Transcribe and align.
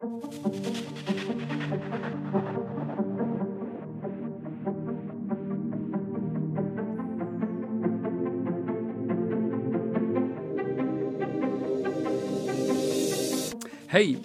Hej! 0.00 0.08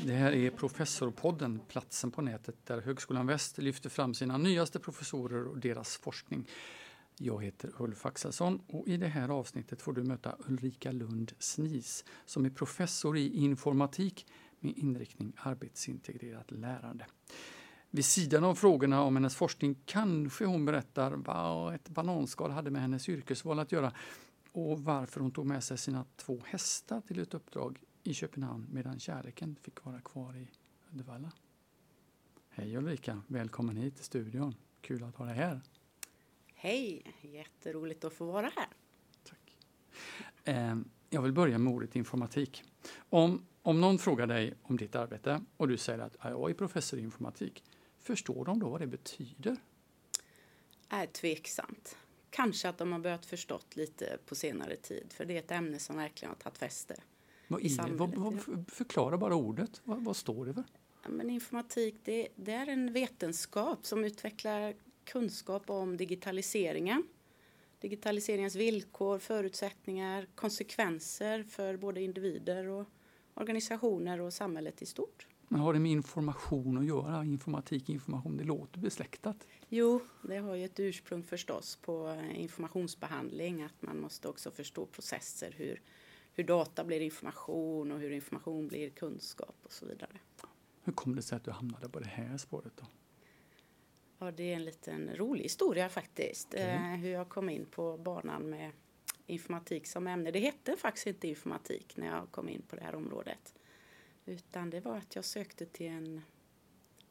Det 0.05 0.13
här 0.13 0.31
är 0.31 0.49
Professorpodden, 0.49 1.59
platsen 1.67 2.11
på 2.11 2.21
nätet 2.21 2.55
där 2.65 2.81
Högskolan 2.81 3.27
Väst 3.27 3.57
lyfter 3.57 3.89
fram 3.89 4.13
sina 4.13 4.37
nyaste 4.37 4.79
professorer 4.79 5.47
och 5.47 5.57
deras 5.57 5.97
forskning. 5.97 6.49
Jag 7.17 7.43
heter 7.43 7.71
Ulf 7.77 8.05
Axelsson 8.05 8.61
och 8.67 8.87
i 8.87 8.97
det 8.97 9.07
här 9.07 9.29
avsnittet 9.29 9.81
får 9.81 9.93
du 9.93 10.03
möta 10.03 10.35
Ulrika 10.47 10.91
Lund 10.91 11.31
Snis 11.39 12.05
som 12.25 12.45
är 12.45 12.49
professor 12.49 13.17
i 13.17 13.35
informatik 13.35 14.25
med 14.63 14.77
inriktning 14.77 15.33
arbetsintegrerat 15.37 16.51
lärande. 16.51 17.05
Vid 17.89 18.05
sidan 18.05 18.43
av 18.43 18.55
frågorna 18.55 19.01
om 19.01 19.15
hennes 19.15 19.35
forskning 19.35 19.75
kanske 19.85 20.45
hon 20.45 20.65
berättar 20.65 21.11
vad 21.11 21.75
ett 21.75 21.89
bananskal 21.89 22.51
hade 22.51 22.71
med 22.71 22.81
hennes 22.81 23.09
yrkesval 23.09 23.59
att 23.59 23.71
göra 23.71 23.93
och 24.51 24.79
varför 24.79 25.19
hon 25.19 25.31
tog 25.31 25.45
med 25.45 25.63
sig 25.63 25.77
sina 25.77 26.05
två 26.15 26.41
hästar 26.45 27.01
till 27.01 27.19
ett 27.19 27.33
uppdrag 27.33 27.83
i 28.03 28.13
Köpenhamn 28.13 28.67
medan 28.71 28.99
kärleken 28.99 29.55
fick 29.61 29.85
vara 29.85 30.01
kvar 30.01 30.35
i 30.37 30.47
Uddevalla. 30.91 31.31
Hej 32.49 32.77
Ulrika, 32.77 33.21
välkommen 33.27 33.77
hit 33.77 33.95
till 33.95 34.05
studion. 34.05 34.55
Kul 34.81 35.03
att 35.03 35.15
ha 35.15 35.25
dig 35.25 35.35
här. 35.35 35.61
Hej, 36.55 37.03
jätteroligt 37.21 38.03
att 38.03 38.13
få 38.13 38.25
vara 38.25 38.51
här. 38.55 38.67
Tack. 39.23 39.57
Eh, 40.43 40.75
jag 41.09 41.21
vill 41.21 41.33
börja 41.33 41.57
med 41.57 41.73
ordet 41.73 41.95
informatik. 41.95 42.63
Om, 43.09 43.45
om 43.63 43.81
någon 43.81 43.99
frågar 43.99 44.27
dig 44.27 44.53
om 44.61 44.77
ditt 44.77 44.95
arbete 44.95 45.41
och 45.57 45.67
du 45.67 45.77
säger 45.77 45.99
att 45.99 46.15
jag 46.21 46.49
är 46.49 46.53
professor 46.53 46.99
i 46.99 47.01
informatik, 47.01 47.63
förstår 47.99 48.45
de 48.45 48.59
då 48.59 48.69
vad 48.69 48.81
det 48.81 48.87
betyder? 48.87 49.57
Är 50.89 51.05
tveksamt. 51.05 51.97
Kanske 52.29 52.69
att 52.69 52.77
de 52.77 52.91
har 52.91 52.99
börjat 52.99 53.25
förstått 53.25 53.75
lite 53.75 54.17
på 54.25 54.35
senare 54.35 54.75
tid, 54.75 55.13
för 55.13 55.25
det 55.25 55.33
är 55.33 55.39
ett 55.39 55.51
ämne 55.51 55.79
som 55.79 55.97
verkligen 55.97 56.29
har 56.29 56.35
tagit 56.35 56.57
fäste. 56.57 56.95
Vad, 57.47 57.61
i, 57.61 57.77
vad, 57.91 58.15
vad, 58.15 58.65
förklara 58.67 59.17
bara 59.17 59.35
ordet. 59.35 59.81
Vad, 59.83 60.03
vad 60.03 60.15
står 60.15 60.45
det 60.45 60.53
för? 60.53 60.63
Ja, 61.03 61.09
men 61.09 61.29
informatik 61.29 61.95
det, 62.03 62.27
det, 62.35 62.51
är 62.51 62.67
en 62.67 62.93
vetenskap 62.93 63.85
som 63.85 64.05
utvecklar 64.05 64.73
kunskap 65.03 65.69
om 65.69 65.97
digitaliseringen. 65.97 67.03
Digitaliseringens 67.79 68.55
villkor, 68.55 69.19
förutsättningar, 69.19 70.27
konsekvenser 70.35 71.43
för 71.43 71.77
både 71.77 72.01
individer 72.01 72.67
och 72.67 72.87
organisationer 73.33 74.21
och 74.21 74.33
samhället 74.33 74.81
i 74.81 74.85
stort. 74.85 75.27
Men 75.47 75.61
har 75.61 75.73
det 75.73 75.79
med 75.79 75.91
information 75.91 76.77
att 76.77 76.85
göra? 76.85 77.25
Informatik, 77.25 77.89
information, 77.89 78.37
det 78.37 78.43
låter 78.43 78.79
besläktat. 78.79 79.47
Jo, 79.69 80.01
det 80.21 80.37
har 80.37 80.55
ju 80.55 80.65
ett 80.65 80.79
ursprung 80.79 81.23
förstås 81.23 81.75
på 81.75 82.21
informationsbehandling, 82.35 83.63
att 83.63 83.81
man 83.81 83.99
måste 83.99 84.27
också 84.27 84.51
förstå 84.51 84.85
processer, 84.85 85.53
hur, 85.57 85.81
hur 86.33 86.43
data 86.43 86.83
blir 86.83 86.99
information 86.99 87.91
och 87.91 87.99
hur 87.99 88.11
information 88.11 88.67
blir 88.67 88.89
kunskap 88.89 89.55
och 89.63 89.71
så 89.71 89.85
vidare. 89.85 90.19
Hur 90.83 90.93
kom 90.93 91.15
det 91.15 91.21
sig 91.21 91.35
att 91.35 91.43
du 91.43 91.51
hamnade 91.51 91.89
på 91.89 91.99
det 91.99 92.07
här 92.07 92.37
spåret 92.37 92.73
då? 92.75 92.85
Ja, 94.19 94.31
det 94.31 94.43
är 94.43 94.55
en 94.55 94.65
liten 94.65 95.15
rolig 95.15 95.43
historia 95.43 95.89
faktiskt. 95.89 96.53
Okay. 96.53 96.63
Eh, 96.63 96.95
hur 96.95 97.09
jag 97.09 97.29
kom 97.29 97.49
in 97.49 97.65
på 97.65 97.97
banan 97.97 98.49
med 98.49 98.71
informatik 99.27 99.87
som 99.87 100.07
ämne. 100.07 100.31
Det 100.31 100.39
hette 100.39 100.77
faktiskt 100.77 101.07
inte 101.07 101.27
informatik 101.27 101.97
när 101.97 102.07
jag 102.07 102.31
kom 102.31 102.49
in 102.49 102.61
på 102.61 102.75
det 102.75 102.83
här 102.83 102.95
området. 102.95 103.55
Utan 104.25 104.69
det 104.69 104.79
var 104.79 104.97
att 104.97 105.15
jag 105.15 105.25
sökte 105.25 105.65
till 105.65 105.87
en 105.87 106.21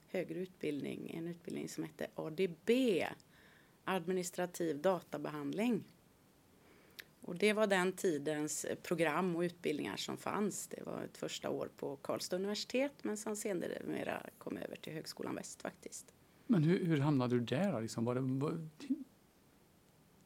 högre 0.09 0.39
utbildning, 0.39 1.11
en 1.15 1.29
utbildning 1.29 1.69
som 1.69 1.85
hette 1.85 2.07
ADB, 2.15 2.71
administrativ 3.85 4.81
databehandling. 4.81 5.85
Och 7.21 7.37
det 7.37 7.53
var 7.53 7.67
den 7.67 7.93
tidens 7.93 8.67
program 8.83 9.37
och 9.37 9.41
utbildningar 9.41 9.97
som 9.97 10.17
fanns. 10.17 10.67
Det 10.67 10.83
var 10.87 11.03
ett 11.03 11.17
första 11.17 11.51
år 11.51 11.69
på 11.77 11.97
Karlstad 11.97 12.37
universitet 12.37 12.93
men 13.03 13.17
sen 13.17 13.37
senare 13.37 14.31
kom 14.39 14.57
över 14.57 14.77
till 14.77 14.93
Högskolan 14.93 15.35
Väst 15.35 15.63
faktiskt. 15.63 16.15
Men 16.47 16.65
hur, 16.65 16.85
hur 16.85 16.99
hamnade 16.99 17.39
du 17.39 17.41
där? 17.41 17.81
Liksom? 17.81 18.05
Var 18.05 18.15
det, 18.15 18.21
var, 18.21 18.69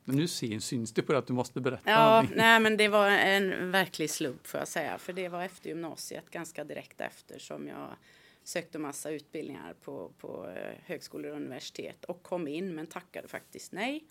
nu 0.06 0.28
syns 0.28 0.92
det 0.92 1.02
på 1.02 1.16
att 1.16 1.26
du 1.26 1.32
måste 1.32 1.60
berätta. 1.60 1.90
Ja, 1.90 2.26
nej, 2.34 2.60
men 2.60 2.76
det 2.76 2.88
var 2.88 3.10
en 3.10 3.70
verklig 3.70 4.10
slump 4.10 4.46
får 4.46 4.60
jag 4.60 4.68
säga. 4.68 4.98
För 4.98 5.12
det 5.12 5.28
var 5.28 5.42
efter 5.42 5.68
gymnasiet, 5.68 6.30
ganska 6.30 6.64
direkt 6.64 7.00
efter, 7.00 7.38
som 7.38 7.68
jag 7.68 7.96
sökte 8.44 8.78
massa 8.78 9.10
utbildningar 9.10 9.74
på, 9.82 10.12
på 10.18 10.48
eh, 10.48 10.74
högskolor 10.84 11.30
och 11.30 11.36
universitet 11.36 12.04
och 12.04 12.22
kom 12.22 12.48
in 12.48 12.74
men 12.74 12.86
tackade 12.86 13.28
faktiskt 13.28 13.72
nej. 13.72 14.04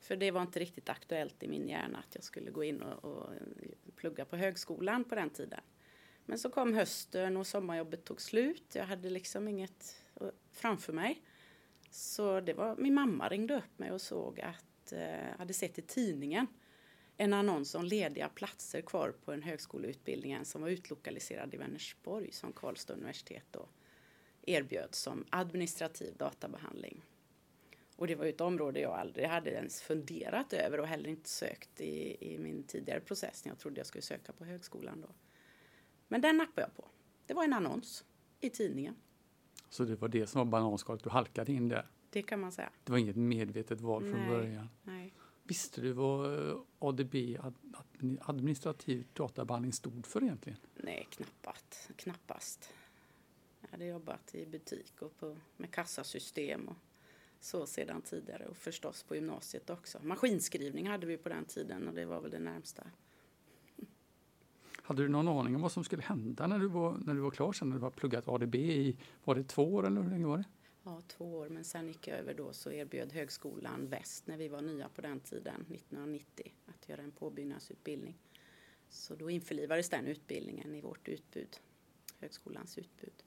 För 0.00 0.16
det 0.16 0.30
var 0.30 0.42
inte 0.42 0.58
riktigt 0.58 0.88
aktuellt 0.88 1.42
i 1.42 1.48
min 1.48 1.68
hjärna 1.68 1.98
att 1.98 2.14
jag 2.14 2.24
skulle 2.24 2.50
gå 2.50 2.64
in 2.64 2.82
och, 2.82 3.04
och 3.04 3.30
plugga 3.96 4.24
på 4.24 4.36
högskolan 4.36 5.04
på 5.04 5.14
den 5.14 5.30
tiden. 5.30 5.60
Men 6.26 6.38
så 6.38 6.50
kom 6.50 6.74
hösten 6.74 7.36
och 7.36 7.46
sommarjobbet 7.46 8.04
tog 8.04 8.20
slut. 8.20 8.72
Jag 8.74 8.84
hade 8.84 9.10
liksom 9.10 9.48
inget 9.48 9.96
framför 10.52 10.92
mig. 10.92 11.22
Så 11.90 12.40
det 12.40 12.52
var, 12.52 12.76
min 12.76 12.94
mamma 12.94 13.28
ringde 13.28 13.54
upp 13.54 13.78
mig 13.78 13.92
och 13.92 14.00
såg 14.00 14.40
att, 14.40 14.64
eh, 14.92 15.38
hade 15.38 15.52
sett 15.52 15.78
i 15.78 15.82
tidningen 15.82 16.46
en 17.16 17.32
annons 17.32 17.74
om 17.74 17.84
lediga 17.84 18.28
platser 18.28 18.80
kvar 18.80 19.14
på 19.24 19.32
en 19.32 19.42
högskoleutbildning 19.42 20.44
som 20.44 20.62
var 20.62 20.68
utlokaliserad 20.68 21.54
i 21.54 21.56
Vänersborg 21.56 22.32
som 22.32 22.52
Karlstad 22.52 22.94
universitet 22.94 23.44
då 23.50 23.68
erbjöd 24.42 24.94
som 24.94 25.24
administrativ 25.30 26.16
databehandling. 26.16 27.02
Och 27.96 28.06
det 28.06 28.14
var 28.14 28.24
ju 28.24 28.30
ett 28.30 28.40
område 28.40 28.80
jag 28.80 28.92
aldrig 28.92 29.26
hade 29.26 29.50
ens 29.50 29.82
funderat 29.82 30.52
över 30.52 30.80
och 30.80 30.86
heller 30.86 31.10
inte 31.10 31.28
sökt 31.28 31.80
i, 31.80 32.16
i 32.34 32.38
min 32.38 32.62
tidigare 32.62 33.00
process 33.00 33.44
när 33.44 33.52
jag 33.52 33.58
trodde 33.58 33.80
jag 33.80 33.86
skulle 33.86 34.02
söka 34.02 34.32
på 34.32 34.44
högskolan 34.44 35.00
då. 35.00 35.08
Men 36.08 36.20
den 36.20 36.36
nappade 36.36 36.60
jag 36.60 36.76
på. 36.76 36.88
Det 37.26 37.34
var 37.34 37.44
en 37.44 37.52
annons 37.52 38.04
i 38.40 38.50
tidningen. 38.50 38.96
Så 39.68 39.84
det 39.84 39.96
var 39.96 40.08
det 40.08 40.26
som 40.26 40.38
var 40.38 40.44
bananskalet, 40.44 41.04
du 41.04 41.10
halkade 41.10 41.52
in 41.52 41.68
där? 41.68 41.86
Det 42.10 42.22
kan 42.22 42.40
man 42.40 42.52
säga. 42.52 42.70
Det 42.84 42.92
var 42.92 42.98
inget 42.98 43.16
medvetet 43.16 43.80
val 43.80 44.02
från 44.02 44.20
nej, 44.20 44.28
början? 44.28 44.68
Nej. 44.82 45.14
Visste 45.44 45.80
du 45.80 45.92
vad 45.92 46.48
eh, 46.48 46.56
ADB, 46.78 47.14
administrativ 48.20 49.06
databehandling, 49.12 49.72
stod 49.72 50.06
för 50.06 50.22
egentligen? 50.22 50.58
Nej, 50.74 51.06
knappast. 51.10 51.90
knappast. 51.96 52.72
Jag 53.60 53.68
hade 53.68 53.84
jobbat 53.84 54.34
i 54.34 54.46
butik 54.46 55.02
och 55.02 55.18
på, 55.18 55.36
med 55.56 55.70
kassasystem 55.70 56.68
och 56.68 56.76
så 57.40 57.66
sedan 57.66 58.02
tidigare 58.02 58.46
och 58.46 58.56
förstås 58.56 59.02
på 59.02 59.14
gymnasiet 59.14 59.70
också. 59.70 59.98
Maskinskrivning 60.02 60.88
hade 60.88 61.06
vi 61.06 61.16
på 61.16 61.28
den 61.28 61.44
tiden 61.44 61.88
och 61.88 61.94
det 61.94 62.04
var 62.04 62.20
väl 62.20 62.30
det 62.30 62.38
närmsta. 62.38 62.82
Hade 64.82 65.02
du 65.02 65.08
någon 65.08 65.28
aning 65.28 65.54
om 65.54 65.62
vad 65.62 65.72
som 65.72 65.84
skulle 65.84 66.02
hända 66.02 66.46
när 66.46 66.58
du 66.58 66.68
var, 66.68 66.98
när 67.04 67.14
du 67.14 67.20
var 67.20 67.30
klar 67.30 67.52
sen, 67.52 67.68
när 67.68 67.76
du 67.76 67.80
var 67.80 67.90
pluggat 67.90 68.28
ADB 68.28 68.54
i, 68.54 68.96
var 69.24 69.34
det 69.34 69.44
två 69.44 69.74
år 69.74 69.86
eller 69.86 70.02
hur 70.02 70.10
länge 70.10 70.26
var 70.26 70.38
det? 70.38 70.44
Ja, 70.84 71.00
två 71.06 71.36
år, 71.36 71.48
men 71.48 71.64
sen 71.64 71.88
gick 71.88 72.08
jag 72.08 72.18
över 72.18 72.34
då 72.34 72.52
så 72.52 72.72
erbjöd 72.72 73.12
Högskolan 73.12 73.88
Väst, 73.88 74.26
när 74.26 74.36
vi 74.36 74.48
var 74.48 74.62
nya 74.62 74.88
på 74.88 75.00
den 75.00 75.20
tiden, 75.20 75.60
1990, 75.60 76.52
att 76.66 76.88
göra 76.88 77.02
en 77.02 77.10
påbyggnadsutbildning. 77.10 78.18
Så 78.88 79.14
då 79.14 79.30
införlivades 79.30 79.88
den 79.88 80.06
utbildningen 80.06 80.74
i 80.74 80.80
vårt 80.80 81.08
utbud, 81.08 81.60
högskolans 82.18 82.78
utbud. 82.78 83.24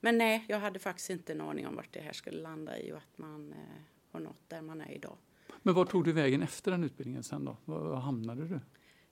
Men 0.00 0.18
nej, 0.18 0.44
jag 0.48 0.60
hade 0.60 0.78
faktiskt 0.78 1.10
inte 1.10 1.32
en 1.32 1.40
aning 1.40 1.66
om 1.66 1.76
vart 1.76 1.92
det 1.92 2.00
här 2.00 2.12
skulle 2.12 2.40
landa 2.40 2.78
i 2.78 2.92
och 2.92 2.98
att 2.98 3.18
man 3.18 3.52
eh, 3.52 3.82
har 4.10 4.20
nått 4.20 4.48
där 4.48 4.62
man 4.62 4.80
är 4.80 4.90
idag. 4.90 5.16
Men 5.62 5.74
var 5.74 5.84
tog 5.84 6.04
du 6.04 6.12
vägen 6.12 6.42
efter 6.42 6.70
den 6.70 6.84
utbildningen 6.84 7.22
sen 7.22 7.44
då? 7.44 7.56
Var 7.64 7.96
hamnade 7.96 8.48
du? 8.48 8.54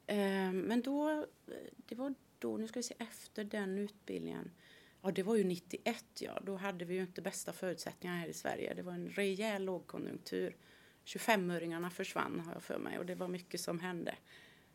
Eh, 0.06 0.52
men 0.52 0.82
då, 0.82 1.26
det 1.76 1.94
var 1.94 2.14
då, 2.38 2.56
nu 2.56 2.68
ska 2.68 2.78
vi 2.78 2.82
se, 2.82 2.94
efter 2.98 3.44
den 3.44 3.78
utbildningen. 3.78 4.50
Ja, 5.06 5.12
det 5.12 5.22
var 5.22 5.36
ju 5.36 5.44
91 5.44 6.04
ja. 6.20 6.40
Då 6.42 6.56
hade 6.56 6.84
vi 6.84 6.94
ju 6.94 7.00
inte 7.00 7.22
bästa 7.22 7.52
förutsättningar 7.52 8.16
här 8.16 8.28
i 8.28 8.32
Sverige. 8.32 8.74
Det 8.74 8.82
var 8.82 8.92
en 8.92 9.08
rejäl 9.08 9.64
lågkonjunktur. 9.64 10.56
25-öringarna 11.04 11.90
försvann 11.90 12.40
har 12.40 12.52
jag 12.52 12.62
för 12.62 12.78
mig 12.78 12.98
och 12.98 13.06
det 13.06 13.14
var 13.14 13.28
mycket 13.28 13.60
som 13.60 13.80
hände. 13.80 14.14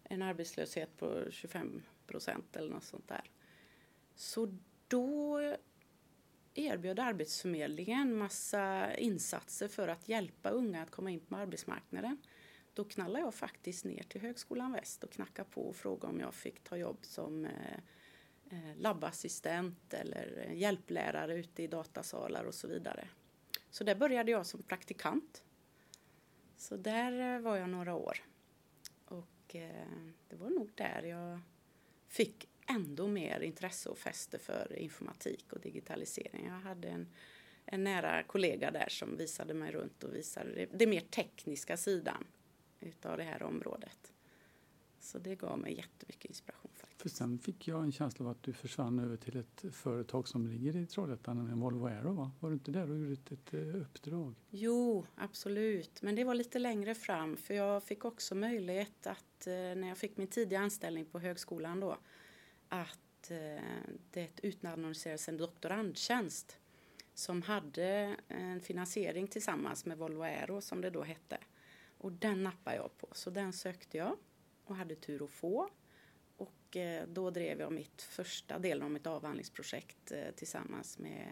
En 0.04 0.22
arbetslöshet 0.22 0.98
på 0.98 1.24
25 1.32 1.82
procent 2.08 2.56
eller 2.56 2.70
något 2.70 2.84
sånt 2.84 3.08
där. 3.08 3.32
Så 4.16 4.58
då 4.88 5.40
erbjöd 6.54 7.00
Arbetsförmedlingen 7.00 8.16
massa 8.18 8.96
insatser 8.98 9.68
för 9.68 9.88
att 9.88 10.10
hjälpa 10.10 10.50
unga 10.50 10.82
att 10.82 10.92
komma 10.92 11.12
in 11.12 11.20
på 11.20 11.36
arbetsmarknaden. 11.36 12.18
Då 12.74 12.84
knallade 12.84 13.20
jag 13.20 13.34
faktiskt 13.34 13.86
ner 13.86 14.04
till 14.04 14.22
Högskolan 14.22 14.72
Väst 14.72 15.04
och 15.04 15.12
knackade 15.12 15.50
på 15.50 15.62
och 15.62 15.76
frågade 15.76 16.14
om 16.14 16.20
jag 16.20 16.34
fick 16.34 16.64
ta 16.64 16.78
jobb 16.78 16.98
som 17.02 17.46
eh, 17.46 17.80
Eh, 18.52 18.78
labbassistent 18.78 19.94
eller 19.94 20.46
eh, 20.48 20.58
hjälplärare 20.58 21.36
ute 21.36 21.64
i 21.64 21.68
datasalar 21.68 22.44
och 22.44 22.54
så 22.54 22.68
vidare. 22.68 23.08
Så 23.70 23.84
där 23.84 23.96
började 23.96 24.32
jag 24.32 24.46
som 24.46 24.64
praktikant. 24.64 25.44
Så 26.58 26.78
där 26.78 27.36
eh, 27.36 27.42
var 27.42 27.58
jag 27.58 27.70
några 27.70 27.96
år. 27.96 28.18
Och 29.06 29.28
det 30.28 30.36
var 30.36 30.50
nog 30.50 30.72
där 30.76 31.04
jag 31.04 31.40
fick 32.08 32.50
ändå 32.68 33.08
mer 33.08 33.40
intresse 33.40 33.90
och 33.90 33.98
fäste 33.98 34.40
för 34.40 34.80
informatik 34.80 35.54
och 35.54 35.60
digitalisering. 35.60 36.46
Jag 36.46 36.60
hade 36.60 36.88
en, 36.88 37.08
en 37.66 37.84
nära 37.84 38.24
kollega 38.24 38.72
där 38.72 38.90
som 38.90 39.18
visade 39.18 39.54
mig 39.54 39.72
runt 39.72 40.04
och 40.04 40.16
visade 40.16 40.56
det, 40.56 40.66
det 40.66 40.88
mer 40.88 41.02
tekniska 41.02 41.78
sidan 41.78 42.28
utav 42.80 43.18
det 43.18 43.24
här 43.24 43.44
området. 43.44 44.14
Så 45.00 45.20
det 45.20 45.36
gav 45.36 45.60
mig 45.60 45.78
jättemycket 45.78 46.26
inspiration. 46.26 46.71
För 47.02 47.10
sen 47.10 47.40
fick 47.40 47.68
jag 47.68 47.84
en 47.84 47.92
känsla 47.92 48.26
av 48.26 48.32
att 48.32 48.44
du 48.44 48.54
försvann 48.54 49.00
över 49.00 49.18
till 49.18 49.38
ett 49.38 49.76
företag 49.76 50.28
som 50.28 50.48
ligger 50.48 50.76
i 50.76 50.86
Trollhättan, 50.86 51.38
en 51.38 51.60
Volvo 51.60 51.86
Aero 51.86 52.14
va? 52.14 52.32
Var 52.40 52.50
du 52.50 52.54
inte 52.54 52.72
där 52.72 52.92
och 52.92 52.98
gjorde 52.98 53.14
ett, 53.14 53.32
ett 53.32 53.54
eh, 53.54 53.82
uppdrag? 53.82 54.36
Jo, 54.50 55.06
absolut. 55.16 56.02
Men 56.02 56.16
det 56.16 56.24
var 56.24 56.36
lite 56.36 56.60
längre 56.60 56.96
fram 56.96 57.38
för 57.38 57.54
jag 57.54 57.84
fick 57.84 58.06
också 58.06 58.36
möjlighet 58.36 59.08
att 59.08 59.48
eh, 59.48 59.54
när 59.54 59.88
jag 59.88 59.98
fick 59.98 60.18
min 60.18 60.28
tidiga 60.28 60.60
anställning 60.60 61.06
på 61.06 61.20
högskolan 61.20 61.80
då 61.80 61.98
att 62.70 63.32
eh, 63.32 63.64
det 64.12 64.40
utannonserades 64.44 65.30
en 65.30 65.38
doktorandtjänst 65.38 66.58
som 67.14 67.42
hade 67.42 68.16
en 68.28 68.62
finansiering 68.62 69.28
tillsammans 69.28 69.86
med 69.86 69.98
Volvo 69.98 70.22
Aero 70.22 70.62
som 70.62 70.82
det 70.82 70.90
då 70.90 71.04
hette. 71.04 71.38
Och 71.98 72.12
den 72.12 72.44
nappade 72.44 72.76
jag 72.76 72.98
på, 72.98 73.08
så 73.12 73.30
den 73.30 73.54
sökte 73.54 73.98
jag 73.98 74.18
och 74.66 74.76
hade 74.76 74.96
tur 74.96 75.24
att 75.24 75.32
få. 75.32 75.70
Och 76.72 76.78
eh, 76.78 77.08
då 77.08 77.30
drev 77.30 77.60
jag 77.60 77.72
mitt 77.72 78.02
första 78.02 78.60
delen 78.60 78.84
av 78.84 78.92
mitt 78.92 79.08
avhandlingsprojekt 79.08 80.12
eh, 80.12 80.32
tillsammans 80.36 81.00
med, 81.00 81.28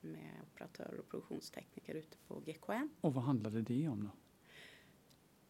med 0.00 0.30
operatörer 0.42 0.98
och 0.98 1.08
produktionstekniker 1.08 1.94
ute 1.94 2.16
på 2.28 2.40
GKN. 2.40 2.88
Och 3.00 3.14
vad 3.14 3.24
handlade 3.24 3.62
det 3.62 3.88
om 3.88 4.04
då? 4.04 4.10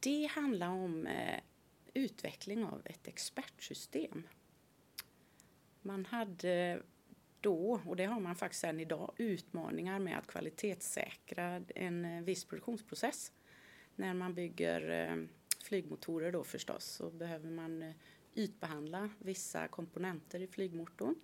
Det 0.00 0.26
handlar 0.26 0.68
om 0.68 1.06
eh, 1.06 1.40
utveckling 1.94 2.64
av 2.64 2.82
ett 2.84 3.08
expertsystem. 3.08 4.28
Man 5.82 6.04
hade 6.04 6.82
då, 7.40 7.80
och 7.86 7.96
det 7.96 8.04
har 8.04 8.20
man 8.20 8.36
faktiskt 8.36 8.64
än 8.64 8.80
idag, 8.80 9.14
utmaningar 9.16 9.98
med 9.98 10.18
att 10.18 10.26
kvalitetssäkra 10.26 11.62
en 11.74 12.24
viss 12.24 12.44
produktionsprocess. 12.44 13.32
När 13.96 14.14
man 14.14 14.34
bygger 14.34 15.28
flygmotorer 15.64 16.32
då 16.32 16.44
förstås 16.44 16.84
så 16.84 17.10
behöver 17.10 17.50
man 17.50 17.94
ytbehandla 18.36 19.10
vissa 19.18 19.68
komponenter 19.68 20.40
i 20.40 20.46
flygmotorn. 20.46 21.14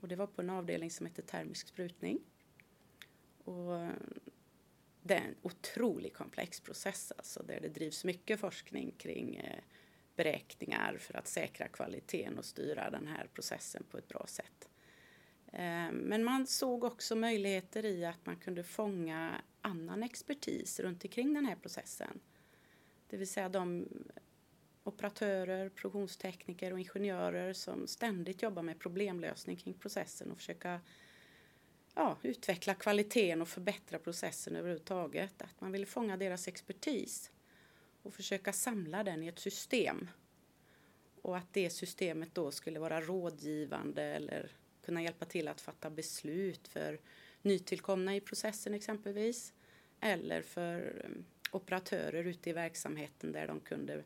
Och 0.00 0.08
det 0.08 0.16
var 0.16 0.26
på 0.26 0.42
en 0.42 0.50
avdelning 0.50 0.90
som 0.90 1.06
hette 1.06 1.22
termisk 1.22 1.68
sprutning. 1.68 2.20
Och 3.44 3.88
det 5.02 5.14
är 5.14 5.20
en 5.20 5.36
otroligt 5.42 6.14
komplex 6.14 6.60
process 6.60 7.12
alltså, 7.16 7.42
där 7.42 7.60
det 7.60 7.68
drivs 7.68 8.04
mycket 8.04 8.40
forskning 8.40 8.94
kring 8.98 9.36
eh, 9.36 9.62
beräkningar 10.16 10.96
för 10.98 11.16
att 11.16 11.26
säkra 11.26 11.68
kvaliteten 11.68 12.38
och 12.38 12.44
styra 12.44 12.90
den 12.90 13.06
här 13.06 13.28
processen 13.34 13.84
på 13.90 13.98
ett 13.98 14.08
bra 14.08 14.24
sätt. 14.28 14.68
Eh, 15.52 15.92
men 15.92 16.24
man 16.24 16.46
såg 16.46 16.84
också 16.84 17.16
möjligheter 17.16 17.84
i 17.84 18.04
att 18.04 18.26
man 18.26 18.36
kunde 18.36 18.62
fånga 18.62 19.42
annan 19.60 20.02
expertis 20.02 20.80
runt 20.80 21.04
omkring 21.04 21.34
den 21.34 21.46
här 21.46 21.56
processen. 21.56 22.20
Det 23.08 23.16
vill 23.16 23.28
säga 23.28 23.48
de 23.48 23.88
operatörer, 24.88 25.68
produktionstekniker 25.68 26.72
och 26.72 26.78
ingenjörer 26.78 27.52
som 27.52 27.86
ständigt 27.86 28.42
jobbar 28.42 28.62
med 28.62 28.78
problemlösning 28.78 29.56
kring 29.56 29.74
processen 29.74 30.30
och 30.30 30.36
försöka 30.36 30.80
ja, 31.94 32.16
utveckla 32.22 32.74
kvaliteten 32.74 33.42
och 33.42 33.48
förbättra 33.48 33.98
processen 33.98 34.56
överhuvudtaget. 34.56 35.42
Att 35.42 35.60
man 35.60 35.72
ville 35.72 35.86
fånga 35.86 36.16
deras 36.16 36.48
expertis 36.48 37.30
och 38.02 38.14
försöka 38.14 38.52
samla 38.52 39.04
den 39.04 39.22
i 39.22 39.26
ett 39.26 39.38
system. 39.38 40.08
Och 41.22 41.36
att 41.36 41.52
det 41.52 41.70
systemet 41.70 42.34
då 42.34 42.50
skulle 42.50 42.80
vara 42.80 43.00
rådgivande 43.00 44.02
eller 44.02 44.50
kunna 44.84 45.02
hjälpa 45.02 45.24
till 45.24 45.48
att 45.48 45.60
fatta 45.60 45.90
beslut 45.90 46.68
för 46.68 47.00
nytillkomna 47.42 48.16
i 48.16 48.20
processen 48.20 48.74
exempelvis. 48.74 49.52
Eller 50.00 50.42
för 50.42 51.02
eh, 51.04 51.10
operatörer 51.50 52.24
ute 52.24 52.50
i 52.50 52.52
verksamheten 52.52 53.32
där 53.32 53.46
de 53.46 53.60
kunde 53.60 54.04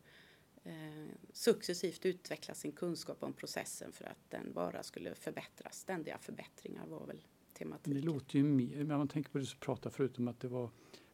successivt 1.32 2.06
utveckla 2.06 2.54
sin 2.54 2.72
kunskap 2.72 3.22
om 3.22 3.32
processen 3.32 3.92
för 3.92 4.04
att 4.04 4.30
den 4.30 4.52
bara 4.52 4.82
skulle 4.82 5.14
förbättras. 5.14 5.78
Ständiga 5.78 6.18
förbättringar 6.18 6.86
var 6.86 7.06
väl 7.06 7.22
tematiken. 7.52 7.94
Det 7.94 8.06
låter 8.06 8.36
ju 8.36 8.44
mer, 8.44 8.84
när 8.84 8.98
man 8.98 9.08
tänker 9.08 9.30
på 9.30 9.38
det 9.38 9.46
så 9.46 9.58
pratar 9.58 9.90
förut 9.90 10.18
om 10.18 10.28
att 10.28 10.40
det 10.40 10.48
var 10.48 10.70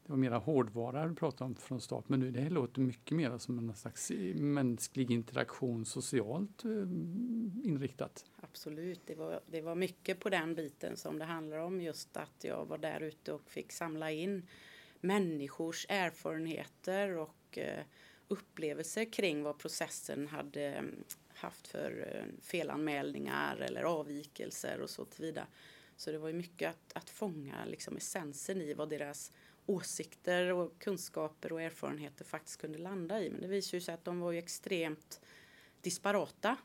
det 0.08 0.12
var 0.12 0.18
mera 0.18 0.38
hårdvara 0.38 1.08
du 1.08 1.14
pratade 1.14 1.44
om 1.44 1.54
från 1.54 1.80
start, 1.80 2.08
men 2.08 2.20
nu 2.20 2.30
det 2.30 2.40
här 2.40 2.50
låter 2.50 2.80
mycket 2.80 3.16
mer 3.16 3.38
som 3.38 3.58
en 3.58 3.74
slags 3.74 4.12
mänsklig 4.34 5.10
interaktion, 5.10 5.84
socialt 5.84 6.64
eh, 6.64 6.70
inriktat. 7.64 8.24
Absolut, 8.36 9.00
det 9.06 9.14
var, 9.14 9.40
det 9.46 9.60
var 9.60 9.74
mycket 9.74 10.20
på 10.20 10.28
den 10.28 10.54
biten 10.54 10.96
som 10.96 11.18
det 11.18 11.24
handlar 11.24 11.58
om, 11.58 11.80
just 11.80 12.16
att 12.16 12.44
jag 12.44 12.66
var 12.66 12.78
där 12.78 13.00
ute 13.00 13.32
och 13.32 13.50
fick 13.50 13.72
samla 13.72 14.10
in 14.10 14.46
människors 15.00 15.86
erfarenheter 15.88 17.16
och 17.16 17.58
eh, 17.58 17.84
upplevelser 18.28 19.12
kring 19.12 19.42
vad 19.42 19.58
processen 19.58 20.28
hade 20.28 20.64
mm, 20.64 21.04
haft 21.28 21.66
för 21.66 22.14
eh, 22.14 22.40
felanmälningar 22.42 23.56
eller 23.56 23.82
avvikelser 23.82 24.80
och 24.80 24.90
så 24.90 25.06
vidare. 25.16 25.46
Så 25.96 26.12
det 26.12 26.18
var 26.18 26.28
ju 26.28 26.34
mycket 26.34 26.70
att, 26.70 26.92
att 26.92 27.10
fånga 27.10 27.64
liksom 27.64 27.96
essensen 27.96 28.60
i 28.60 28.74
vad 28.74 28.88
deras 28.88 29.32
åsikter 29.66 30.52
och 30.52 30.78
kunskaper 30.78 31.52
och 31.52 31.62
erfarenheter 31.62 32.24
faktiskt 32.24 32.60
kunde 32.60 32.78
landa 32.78 33.22
i. 33.22 33.30
Men 33.30 33.40
det 33.40 33.46
visade 33.46 33.80
sig 33.80 33.94
att 33.94 34.04
de 34.04 34.20
var 34.20 34.32
ju 34.32 34.38
extremt 34.38 35.20
disparata. 35.80 36.56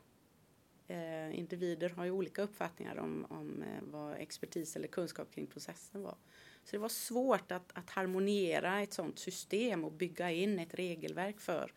Eh, 0.86 1.38
individer 1.38 1.88
har 1.88 2.04
ju 2.04 2.10
olika 2.10 2.42
uppfattningar 2.42 2.96
om, 2.96 3.26
om 3.28 3.62
eh, 3.62 3.82
vad 3.82 4.14
expertis 4.14 4.76
eller 4.76 4.88
kunskap 4.88 5.34
kring 5.34 5.46
processen 5.46 6.02
var. 6.02 6.16
Så 6.64 6.70
det 6.70 6.78
var 6.78 6.88
svårt 6.88 7.52
att, 7.52 7.72
att 7.72 7.90
harmoniera 7.90 8.82
ett 8.82 8.92
sådant 8.92 9.18
system 9.18 9.84
och 9.84 9.92
bygga 9.92 10.30
in 10.30 10.58
ett 10.58 10.74
regelverk 10.74 11.40
för 11.40 11.72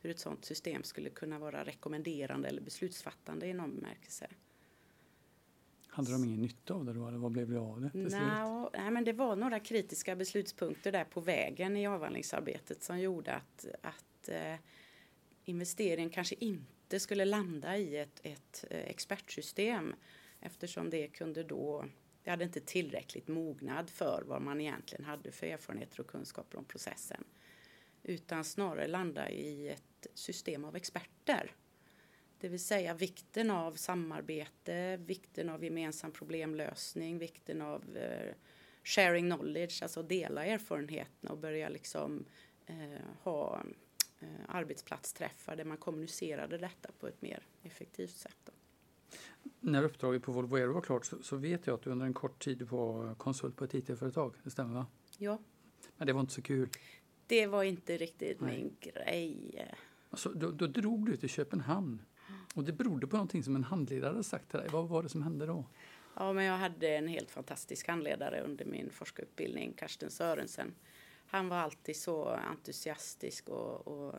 hur 0.00 0.10
ett 0.10 0.18
sådant 0.18 0.44
system 0.44 0.82
skulle 0.82 1.10
kunna 1.10 1.38
vara 1.38 1.64
rekommenderande 1.64 2.48
eller 2.48 2.62
beslutsfattande 2.62 3.46
i 3.46 3.54
någon 3.54 3.74
bemärkelse. 3.74 4.26
Hade 5.88 6.12
de 6.12 6.24
ingen 6.24 6.40
nytta 6.42 6.74
av 6.74 6.84
det 6.84 6.92
då, 6.92 7.08
eller 7.08 7.18
vad 7.18 7.32
blev 7.32 7.50
det 7.50 7.58
av 7.58 7.80
det? 7.80 7.90
No, 7.94 8.70
nej, 8.72 8.90
men 8.90 9.04
det 9.04 9.12
var 9.12 9.36
några 9.36 9.60
kritiska 9.60 10.16
beslutspunkter 10.16 10.92
där 10.92 11.04
på 11.04 11.20
vägen 11.20 11.76
i 11.76 11.86
avhandlingsarbetet 11.86 12.82
som 12.82 13.00
gjorde 13.00 13.34
att, 13.34 13.66
att 13.82 14.28
eh, 14.28 14.54
investeringen 15.44 16.10
kanske 16.10 16.34
inte 16.38 17.00
skulle 17.00 17.24
landa 17.24 17.76
i 17.76 17.96
ett, 17.96 18.20
ett 18.22 18.64
eh, 18.70 18.80
expertsystem 18.80 19.94
eftersom 20.40 20.90
det 20.90 21.08
kunde 21.08 21.42
då 21.42 21.84
jag 22.28 22.32
hade 22.32 22.44
inte 22.44 22.60
tillräckligt 22.60 23.28
mognad 23.28 23.90
för 23.90 24.22
vad 24.26 24.42
man 24.42 24.60
egentligen 24.60 25.04
hade 25.04 25.32
för 25.32 25.46
erfarenheter 25.46 26.00
och 26.00 26.06
kunskaper 26.06 26.58
om 26.58 26.64
processen. 26.64 27.24
Utan 28.02 28.44
snarare 28.44 28.86
landa 28.86 29.30
i 29.30 29.68
ett 29.68 30.06
system 30.14 30.64
av 30.64 30.76
experter 30.76 31.52
det 32.40 32.48
vill 32.48 32.64
säga 32.64 32.94
vikten 32.94 33.50
av 33.50 33.72
samarbete, 33.72 34.96
vikten 34.96 35.48
av 35.48 35.64
gemensam 35.64 36.12
problemlösning, 36.12 37.18
vikten 37.18 37.62
av 37.62 37.96
eh, 37.96 38.34
sharing 38.84 39.30
knowledge, 39.30 39.82
alltså 39.82 40.02
dela 40.02 40.44
erfarenheterna 40.44 41.32
och 41.32 41.38
börja 41.38 41.68
liksom 41.68 42.24
eh, 42.66 43.04
ha 43.22 43.62
eh, 44.20 44.28
arbetsplatsträffar 44.48 45.56
där 45.56 45.64
man 45.64 45.76
kommunicerade 45.76 46.58
detta 46.58 46.90
på 46.98 47.06
ett 47.08 47.22
mer 47.22 47.46
effektivt 47.62 48.16
sätt. 48.16 48.36
Då. 48.44 48.52
När 49.60 49.82
uppdraget 49.82 50.22
på 50.22 50.32
Volvo 50.32 50.56
Aero 50.56 50.72
var 50.72 50.80
klart 50.80 51.06
så, 51.06 51.22
så, 51.22 51.36
vet 51.36 51.66
jag 51.66 51.74
att 51.74 51.82
du 51.82 51.90
under 51.90 52.06
en 52.06 52.14
kort 52.14 52.38
tid 52.44 52.62
var 52.62 53.14
konsult 53.14 53.56
på 53.56 53.64
ett 53.64 53.74
IT-företag, 53.74 54.34
det 54.42 54.50
stämmer 54.50 54.74
va? 54.74 54.86
Ja. 55.18 55.38
Men 55.96 56.06
det 56.06 56.12
var 56.12 56.20
inte 56.20 56.32
så 56.32 56.42
kul? 56.42 56.68
Det 57.26 57.46
var 57.46 57.62
inte 57.62 57.96
riktigt 57.96 58.40
Nej. 58.40 58.56
min 58.56 58.76
grej. 58.80 59.66
Alltså, 60.10 60.28
då, 60.28 60.50
då 60.50 60.66
drog 60.66 61.06
du 61.06 61.16
till 61.16 61.28
Köpenhamn 61.28 62.02
och 62.54 62.64
det 62.64 62.72
berodde 62.72 63.06
på 63.06 63.16
någonting 63.16 63.44
som 63.44 63.56
en 63.56 63.64
handledare 63.64 64.10
hade 64.10 64.24
sagt 64.24 64.50
till 64.50 64.58
dig. 64.58 64.68
Vad 64.72 64.88
var 64.88 65.02
det 65.02 65.08
som 65.08 65.22
hände 65.22 65.46
då? 65.46 65.64
Ja, 66.14 66.32
men 66.32 66.44
jag 66.44 66.58
hade 66.58 66.88
en 66.88 67.08
helt 67.08 67.30
fantastisk 67.30 67.88
handledare 67.88 68.40
under 68.40 68.64
min 68.64 68.90
forskarutbildning, 68.90 69.72
Karsten 69.72 70.10
Sörensen. 70.10 70.74
Han 71.26 71.48
var 71.48 71.56
alltid 71.56 71.96
så 71.96 72.28
entusiastisk 72.28 73.48
och, 73.48 73.88
och 73.88 74.14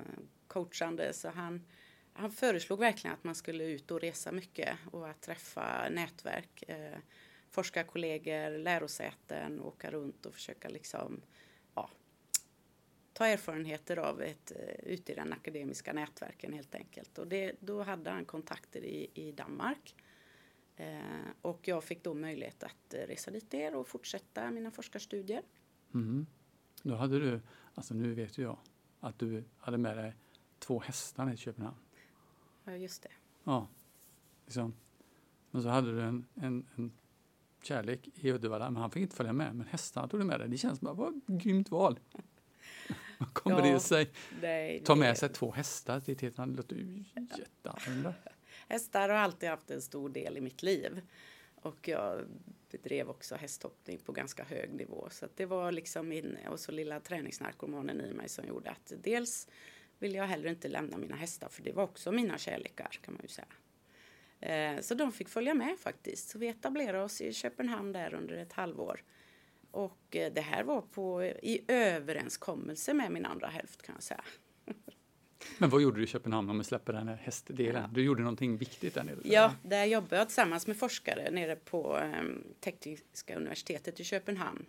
coachande 0.47 1.13
så 1.13 1.29
han, 1.29 1.65
han 2.13 2.31
föreslog 2.31 2.79
verkligen 2.79 3.13
att 3.13 3.23
man 3.23 3.35
skulle 3.35 3.63
ut 3.63 3.91
och 3.91 4.01
resa 4.01 4.31
mycket 4.31 4.77
och 4.91 5.09
att 5.09 5.21
träffa 5.21 5.89
nätverk, 5.89 6.63
eh, 6.67 6.97
forskarkollegor, 7.49 8.57
lärosäten, 8.57 9.59
åka 9.59 9.91
runt 9.91 10.25
och 10.25 10.33
försöka 10.33 10.69
liksom 10.69 11.21
ta 13.19 13.27
erfarenheter 13.27 13.97
av 13.97 14.21
ett, 14.21 14.51
eh, 14.51 14.91
ute 14.93 15.11
i 15.11 15.15
den 15.15 15.33
akademiska 15.33 15.93
nätverken 15.93 16.53
helt 16.53 16.75
enkelt. 16.75 17.17
Och 17.17 17.27
det, 17.27 17.55
då 17.59 17.83
hade 17.83 18.09
han 18.09 18.25
kontakter 18.25 18.83
i, 18.83 19.09
i 19.13 19.31
Danmark. 19.31 19.95
Eh, 20.75 20.99
och 21.41 21.67
jag 21.67 21.83
fick 21.83 22.03
då 22.03 22.13
möjlighet 22.13 22.63
att 22.63 22.93
resa 23.07 23.31
dit 23.31 23.51
ner 23.51 23.75
och 23.75 23.87
fortsätta 23.87 24.51
mina 24.51 24.71
forskarstudier. 24.71 25.41
Mm. 25.93 26.25
Då 26.83 26.95
hade 26.95 27.19
du, 27.19 27.41
alltså 27.73 27.93
nu 27.93 28.13
vet 28.13 28.37
ju 28.37 28.43
jag, 28.43 28.57
att 28.99 29.19
du 29.19 29.43
hade 29.57 29.77
med 29.77 29.97
dig 29.97 30.15
två 30.59 30.79
hästar 30.79 31.33
i 31.33 31.37
Köpenhamn. 31.37 31.77
Ja, 32.69 32.77
just 32.77 33.03
det. 33.03 33.09
Ja, 33.43 33.67
liksom. 34.45 34.73
Men 35.51 35.61
så 35.61 35.69
hade 35.69 35.91
du 35.91 36.01
en, 36.01 36.25
en, 36.35 36.67
en 36.75 36.91
kärlek 37.63 38.09
i 38.15 38.31
Uddevalla, 38.31 38.69
men 38.69 38.81
han 38.81 38.91
fick 38.91 39.01
inte 39.01 39.15
följa 39.15 39.33
med. 39.33 39.55
Men 39.55 39.67
hästarna 39.67 40.07
tog 40.07 40.19
du 40.19 40.23
med 40.23 40.39
dig. 40.39 40.49
Det 40.49 40.57
känns 40.57 40.79
som 40.79 41.21
ett 41.27 41.43
grymt 41.43 41.71
val. 41.71 41.99
Vad 43.17 43.33
kommer 43.33 43.65
ja, 43.67 43.73
det 43.73 43.79
sig? 43.79 44.11
Nej, 44.41 44.81
Ta 44.85 44.95
med 44.95 45.11
det... 45.11 45.15
sig 45.15 45.29
två 45.29 45.51
hästar 45.51 45.99
till 45.99 46.17
det 46.17 46.45
låter 46.45 46.75
ju 46.75 47.03
jätteannorlunda. 47.37 48.13
Hästar 48.67 49.09
har 49.09 49.15
alltid 49.15 49.49
haft 49.49 49.71
en 49.71 49.81
stor 49.81 50.09
del 50.09 50.37
i 50.37 50.41
mitt 50.41 50.63
liv. 50.63 51.01
Och 51.55 51.87
jag 51.87 52.25
bedrev 52.71 53.09
också 53.09 53.35
hästhoppning 53.35 53.99
på 53.99 54.11
ganska 54.11 54.43
hög 54.43 54.73
nivå. 54.73 55.07
Så 55.11 55.27
det 55.35 55.45
var 55.45 55.71
liksom 55.71 56.07
min, 56.07 56.37
och 56.49 56.59
så 56.59 56.71
lilla 56.71 56.99
träningsnarkomanen 56.99 58.01
i 58.01 58.13
mig 58.13 58.29
som 58.29 58.47
gjorde 58.47 58.71
att 58.71 58.93
dels 59.03 59.47
ville 59.99 60.17
jag 60.17 60.27
heller 60.27 60.49
inte 60.49 60.67
lämna 60.67 60.97
mina 60.97 61.15
hästar 61.15 61.49
för 61.49 61.63
det 61.63 61.71
var 61.71 61.83
också 61.83 62.11
mina 62.11 62.37
kärlekar 62.37 62.99
kan 63.01 63.13
man 63.13 63.21
ju 63.23 63.27
säga. 63.27 63.47
Eh, 64.41 64.81
så 64.81 64.95
de 64.95 65.11
fick 65.11 65.29
följa 65.29 65.53
med 65.53 65.79
faktiskt. 65.79 66.29
Så 66.29 66.39
vi 66.39 66.47
etablerade 66.47 67.03
oss 67.03 67.21
i 67.21 67.33
Köpenhamn 67.33 67.91
där 67.91 68.13
under 68.13 68.37
ett 68.37 68.53
halvår. 68.53 69.03
Och 69.71 70.15
eh, 70.15 70.33
det 70.33 70.41
här 70.41 70.63
var 70.63 70.81
på, 70.81 71.23
i 71.23 71.61
överenskommelse 71.67 72.93
med 72.93 73.11
min 73.11 73.25
andra 73.25 73.47
hälft 73.47 73.81
kan 73.81 73.95
jag 73.95 74.03
säga. 74.03 74.23
Men 75.57 75.69
vad 75.69 75.81
gjorde 75.81 75.97
du 75.97 76.03
i 76.03 76.07
Köpenhamn 76.07 76.49
om 76.49 76.57
vi 76.57 76.63
släpper 76.63 76.93
den 76.93 77.07
här 77.07 77.15
hästdelen? 77.15 77.81
Ja. 77.81 77.89
Du 77.93 78.03
gjorde 78.03 78.21
någonting 78.21 78.57
viktigt 78.57 78.93
där 78.93 79.03
nere? 79.03 79.15
Ja, 79.23 79.53
där 79.63 79.85
jobbade 79.85 80.15
jag 80.15 80.27
tillsammans 80.27 80.67
med 80.67 80.77
forskare 80.77 81.31
nere 81.31 81.55
på 81.55 81.97
um, 81.97 82.43
Tekniska 82.59 83.35
universitetet 83.35 83.99
i 83.99 84.03
Köpenhamn 84.03 84.65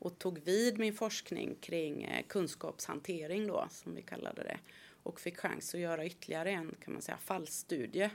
och 0.00 0.18
tog 0.18 0.38
vid 0.38 0.78
min 0.78 0.94
forskning 0.94 1.56
kring 1.60 2.02
eh, 2.04 2.26
kunskapshantering 2.26 3.46
då, 3.46 3.66
som 3.70 3.94
vi 3.94 4.02
kallade 4.02 4.42
det. 4.42 4.58
Och 5.02 5.20
fick 5.20 5.38
chans 5.38 5.74
att 5.74 5.80
göra 5.80 6.06
ytterligare 6.06 6.50
en, 6.50 6.74
kan 6.80 6.92
man 6.92 7.02
säga, 7.02 7.18
fallstudie 7.18 8.10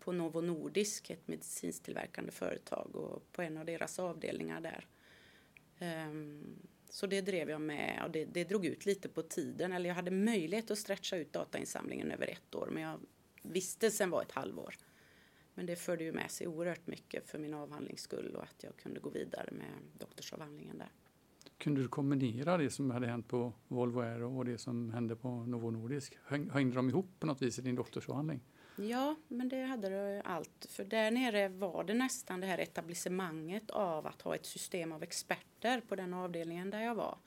på 0.00 0.12
Novo 0.12 0.40
Nordisk, 0.40 1.10
ett 1.10 1.28
medicinstillverkande 1.28 2.32
företag 2.32 2.96
och 2.96 3.32
på 3.32 3.42
en 3.42 3.56
av 3.56 3.64
deras 3.64 3.98
avdelningar 3.98 4.60
där. 4.60 4.86
Ehm, 5.78 6.58
så 6.88 7.06
det 7.06 7.20
drev 7.20 7.50
jag 7.50 7.60
med 7.60 8.02
och 8.04 8.10
det, 8.10 8.24
det 8.24 8.44
drog 8.44 8.66
ut 8.66 8.86
lite 8.86 9.08
på 9.08 9.22
tiden. 9.22 9.72
Eller 9.72 9.88
jag 9.88 9.94
hade 9.94 10.10
möjlighet 10.10 10.70
att 10.70 10.78
stretcha 10.78 11.16
ut 11.16 11.32
datainsamlingen 11.32 12.10
över 12.10 12.26
ett 12.26 12.54
år 12.54 12.68
men 12.72 12.82
jag 12.82 13.00
visste 13.42 13.90
sen 13.90 14.10
var 14.10 14.22
ett 14.22 14.32
halvår. 14.32 14.74
Men 15.54 15.66
det 15.66 15.76
förde 15.76 16.04
ju 16.04 16.12
med 16.12 16.30
sig 16.30 16.46
oerhört 16.46 16.86
mycket 16.86 17.30
för 17.30 17.38
min 17.38 17.54
avhandlings 17.54 18.00
skull 18.00 18.36
och 18.36 18.42
att 18.42 18.62
jag 18.62 18.76
kunde 18.76 19.00
gå 19.00 19.10
vidare 19.10 19.48
med 19.52 19.72
doktorsavhandlingen 19.98 20.78
där. 20.78 20.90
Kunde 21.60 21.82
du 21.82 21.88
kombinera 21.88 22.56
det 22.56 22.70
som 22.70 22.90
hade 22.90 23.06
hänt 23.06 23.28
på 23.28 23.52
Volvo 23.68 24.00
Aero 24.00 24.38
och 24.38 24.44
det 24.44 24.58
som 24.58 24.90
hände 24.90 25.16
på 25.16 25.28
Novo 25.28 25.70
Nordisk? 25.70 26.18
Hängde 26.52 26.76
de 26.76 26.88
ihop 26.88 27.06
på 27.18 27.26
något 27.26 27.42
vis 27.42 27.58
i 27.58 27.62
din 27.62 27.74
doktorsavhandling? 27.74 28.40
Ja, 28.76 29.16
men 29.28 29.48
det 29.48 29.64
hade 29.64 29.88
det 29.88 30.22
allt. 30.22 30.66
För 30.70 30.84
där 30.84 31.10
nere 31.10 31.48
var 31.48 31.84
det 31.84 31.94
nästan 31.94 32.40
det 32.40 32.46
här 32.46 32.58
etablissemanget 32.58 33.70
av 33.70 34.06
att 34.06 34.22
ha 34.22 34.34
ett 34.34 34.46
system 34.46 34.92
av 34.92 35.02
experter 35.02 35.80
på 35.80 35.96
den 35.96 36.14
avdelningen 36.14 36.70
där 36.70 36.80
jag 36.80 36.94
var. 36.94 37.18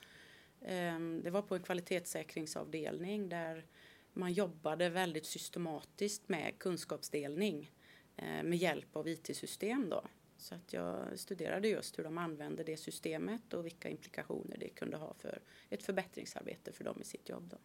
Ehm, 0.60 1.20
det 1.24 1.30
var 1.30 1.42
på 1.42 1.54
en 1.54 1.62
kvalitetssäkringsavdelning 1.62 3.28
där 3.28 3.64
man 4.12 4.32
jobbade 4.32 4.88
väldigt 4.88 5.26
systematiskt 5.26 6.28
med 6.28 6.58
kunskapsdelning 6.58 7.70
eh, 8.16 8.42
med 8.42 8.58
hjälp 8.58 8.96
av 8.96 9.08
IT-system. 9.08 9.90
Då. 9.90 10.04
Så 10.44 10.54
att 10.54 10.72
jag 10.72 11.18
studerade 11.18 11.68
just 11.68 11.98
hur 11.98 12.04
de 12.04 12.18
använde 12.18 12.64
det 12.64 12.76
systemet 12.76 13.54
och 13.54 13.66
vilka 13.66 13.88
implikationer 13.88 14.56
det 14.58 14.68
kunde 14.68 14.96
ha 14.96 15.14
för 15.14 15.42
ett 15.70 15.82
förbättringsarbete 15.82 16.72
för 16.72 16.84
dem 16.84 16.98
i 17.00 17.04
sitt 17.04 17.28
jobb. 17.28 17.48
Då. 17.50 17.56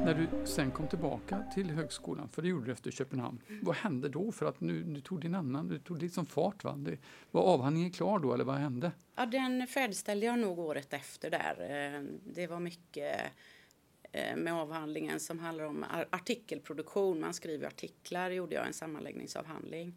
När 0.00 0.14
du 0.14 0.46
sen 0.46 0.70
kom 0.70 0.88
tillbaka 0.88 1.44
till 1.54 1.70
högskolan, 1.70 2.28
för 2.28 2.42
det 2.42 2.48
gjorde 2.48 2.66
du 2.66 2.72
efter 2.72 2.90
Köpenhamn, 2.90 3.42
mm. 3.48 3.64
vad 3.64 3.76
hände 3.76 4.08
då? 4.08 4.32
För 4.32 4.46
att 4.46 4.60
nu, 4.60 4.82
du 4.82 5.00
tog 5.00 5.20
din 5.20 5.34
annan, 5.34 5.68
du 5.68 5.78
tog 5.78 6.02
liksom 6.02 6.26
fart 6.26 6.64
va? 6.64 6.74
Det, 6.76 6.98
var 7.30 7.42
avhandlingen 7.42 7.90
klar 7.90 8.18
då 8.18 8.34
eller 8.34 8.44
vad 8.44 8.56
hände? 8.56 8.92
Ja, 9.16 9.26
den 9.26 9.66
färdigställde 9.66 10.26
jag 10.26 10.38
nog 10.38 10.58
året 10.58 10.92
efter 10.92 11.30
där. 11.30 11.56
Eh, 11.60 12.02
det 12.24 12.46
var 12.46 12.60
mycket 12.60 13.20
med 14.12 14.52
avhandlingen 14.52 15.20
som 15.20 15.38
handlar 15.38 15.64
om 15.64 15.84
artikelproduktion. 16.10 17.20
Man 17.20 17.34
skriver 17.34 17.66
artiklar, 17.66 18.30
gjorde 18.30 18.54
jag 18.54 18.66
en 18.66 18.72
sammanläggningsavhandling. 18.72 19.94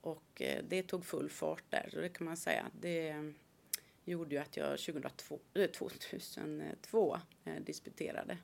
Och 0.00 0.42
eh, 0.42 0.64
det 0.68 0.82
tog 0.82 1.04
full 1.04 1.30
fart 1.30 1.64
där, 1.68 1.88
så 1.92 2.00
det 2.00 2.08
kan 2.08 2.24
man 2.24 2.36
säga. 2.36 2.66
Det 2.80 3.32
gjorde 4.04 4.34
ju 4.34 4.40
att 4.40 4.56
jag 4.56 4.78
2002, 4.78 5.38
2002 5.78 7.16
disputerade 7.60 8.38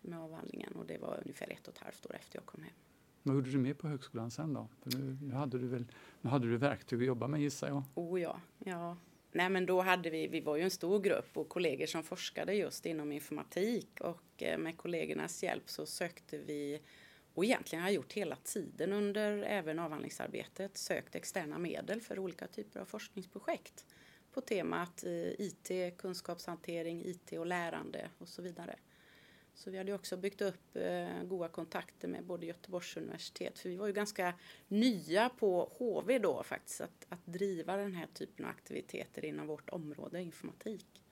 med 0.00 0.20
avhandlingen 0.20 0.72
och 0.72 0.86
det 0.86 0.98
var 0.98 1.20
ungefär 1.24 1.52
ett 1.52 1.68
och 1.68 1.74
ett 1.74 1.80
halvt 1.80 2.06
år 2.06 2.16
efter 2.16 2.38
jag 2.38 2.46
kom 2.46 2.62
hem. 2.62 2.72
Vad 3.22 3.36
gjorde 3.36 3.50
du 3.50 3.58
mer 3.58 3.74
på 3.74 3.88
högskolan 3.88 4.30
sen 4.30 4.54
då? 4.54 4.68
För 4.82 4.98
nu, 4.98 5.18
nu, 5.22 5.34
hade 5.34 5.58
du 5.58 5.66
väl 5.68 5.86
nu 6.20 6.30
hade 6.30 6.46
du 6.46 6.56
verktyg 6.56 7.00
att 7.00 7.06
jobba 7.06 7.28
med 7.28 7.40
gissar 7.40 7.68
jag? 7.68 7.82
Oh 7.94 8.20
ja, 8.20 8.40
ja. 8.58 8.96
Nej 9.36 9.48
men 9.48 9.66
då 9.66 9.80
hade 9.80 10.10
vi, 10.10 10.26
vi 10.26 10.40
var 10.40 10.56
ju 10.56 10.62
en 10.62 10.70
stor 10.70 11.00
grupp 11.00 11.36
och 11.36 11.48
kollegor 11.48 11.86
som 11.86 12.02
forskade 12.02 12.54
just 12.54 12.86
inom 12.86 13.12
informatik 13.12 14.00
och 14.00 14.42
eh, 14.42 14.58
med 14.58 14.76
kollegornas 14.76 15.42
hjälp 15.42 15.70
så 15.70 15.86
sökte 15.86 16.38
vi 16.38 16.80
och 17.34 17.44
egentligen 17.44 17.82
har 17.82 17.88
jag 17.88 17.94
gjort 17.94 18.12
hela 18.12 18.36
tiden 18.36 18.92
under 18.92 19.42
även 19.42 19.78
avhandlingsarbetet 19.78 20.78
sökt 20.78 21.14
externa 21.14 21.58
medel 21.58 22.00
för 22.00 22.18
olika 22.18 22.46
typer 22.46 22.80
av 22.80 22.84
forskningsprojekt 22.84 23.84
på 24.32 24.40
temat 24.40 25.04
eh, 25.04 25.40
IT, 25.40 25.98
kunskapshantering, 25.98 27.04
IT 27.04 27.32
och 27.32 27.46
lärande 27.46 28.10
och 28.18 28.28
så 28.28 28.42
vidare. 28.42 28.76
Så 29.54 29.70
vi 29.70 29.78
hade 29.78 29.92
också 29.92 30.16
byggt 30.16 30.42
upp 30.42 30.76
eh, 30.76 31.22
goda 31.24 31.48
kontakter 31.48 32.08
med 32.08 32.24
både 32.24 32.46
Göteborgs 32.46 32.96
universitet, 32.96 33.58
för 33.58 33.68
vi 33.68 33.76
var 33.76 33.86
ju 33.86 33.92
ganska 33.92 34.34
nya 34.68 35.28
på 35.28 35.72
HV 35.78 36.18
då 36.18 36.42
faktiskt, 36.42 36.80
att, 36.80 37.06
att 37.08 37.26
driva 37.26 37.76
den 37.76 37.94
här 37.94 38.06
typen 38.14 38.44
av 38.44 38.50
aktiviteter 38.50 39.24
inom 39.24 39.46
vårt 39.46 39.70
område, 39.70 40.22
informatik. 40.22 41.02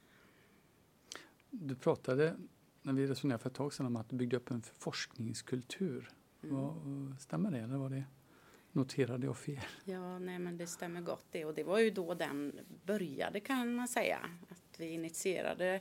Du 1.50 1.74
pratade, 1.74 2.36
när 2.82 2.92
vi 2.92 3.06
resonerade 3.06 3.42
för 3.42 3.50
ett 3.50 3.56
tag 3.56 3.72
sedan, 3.72 3.86
om 3.86 3.96
att 3.96 4.08
du 4.08 4.16
byggde 4.16 4.36
upp 4.36 4.50
en 4.50 4.62
forskningskultur. 4.62 6.10
Mm. 6.42 6.56
Vad, 6.56 7.20
stämmer 7.20 7.50
det 7.50 7.58
eller 7.58 7.76
var 7.76 7.90
det 7.90 8.04
noterade 8.72 9.26
jag 9.26 9.36
fel? 9.36 9.60
Ja, 9.84 10.18
nej 10.18 10.38
men 10.38 10.56
det 10.56 10.66
stämmer 10.66 11.00
gott 11.00 11.26
det 11.30 11.44
och 11.44 11.54
det 11.54 11.64
var 11.64 11.78
ju 11.78 11.90
då 11.90 12.14
den 12.14 12.60
började 12.84 13.40
kan 13.40 13.74
man 13.74 13.88
säga. 13.88 14.18
Att 14.48 14.80
vi 14.80 14.86
initierade 14.86 15.80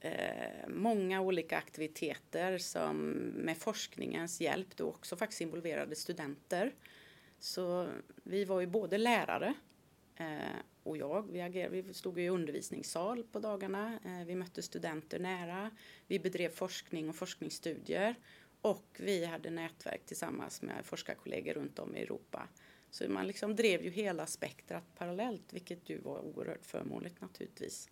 eh, 0.00 0.68
många 0.68 1.20
olika 1.20 1.58
aktiviteter 1.58 2.58
som 2.58 3.08
med 3.34 3.58
forskningens 3.58 4.40
hjälp 4.40 4.76
då 4.76 4.88
också 4.88 5.16
faktiskt 5.16 5.40
involverade 5.40 5.96
studenter. 5.96 6.74
Så 7.38 7.88
vi 8.22 8.44
var 8.44 8.60
ju 8.60 8.66
både 8.66 8.98
lärare 8.98 9.54
eh, 10.16 10.58
och 10.82 10.96
jag. 10.96 11.32
Vi, 11.32 11.40
agerade, 11.40 11.82
vi 11.82 11.94
stod 11.94 12.18
i 12.18 12.28
undervisningssal 12.28 13.24
på 13.24 13.38
dagarna. 13.38 13.98
Eh, 14.04 14.26
vi 14.26 14.34
mötte 14.34 14.62
studenter 14.62 15.18
nära. 15.18 15.70
Vi 16.06 16.18
bedrev 16.18 16.50
forskning 16.50 17.08
och 17.08 17.16
forskningsstudier 17.16 18.14
och 18.60 18.86
vi 18.98 19.24
hade 19.24 19.50
nätverk 19.50 20.06
tillsammans 20.06 20.62
med 20.62 20.84
forskarkollegor 20.84 21.54
runt 21.54 21.78
om 21.78 21.96
i 21.96 22.00
Europa. 22.00 22.48
Så 22.90 23.08
man 23.08 23.26
liksom 23.26 23.56
drev 23.56 23.84
ju 23.84 23.90
hela 23.90 24.26
spektrat 24.26 24.84
parallellt, 24.94 25.52
vilket 25.52 25.90
ju 25.90 25.98
var 25.98 26.20
oerhört 26.20 26.66
förmånligt 26.66 27.20
naturligtvis. 27.20 27.90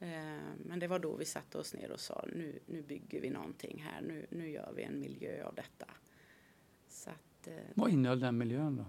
Eh, 0.00 0.08
men 0.56 0.78
det 0.78 0.86
var 0.86 0.98
då 0.98 1.16
vi 1.16 1.24
satte 1.24 1.58
oss 1.58 1.74
ner 1.74 1.90
och 1.90 2.00
sa 2.00 2.24
nu, 2.32 2.58
nu 2.66 2.82
bygger 2.82 3.20
vi 3.20 3.30
någonting 3.30 3.82
här, 3.82 4.02
nu, 4.02 4.26
nu 4.30 4.50
gör 4.50 4.72
vi 4.76 4.82
en 4.82 5.00
miljö 5.00 5.44
av 5.44 5.54
detta. 5.54 5.86
Så 6.88 7.10
att, 7.10 7.46
eh, 7.46 7.54
Vad 7.74 7.90
innehöll 7.90 8.20
den 8.20 8.38
miljön 8.38 8.76
då? 8.76 8.86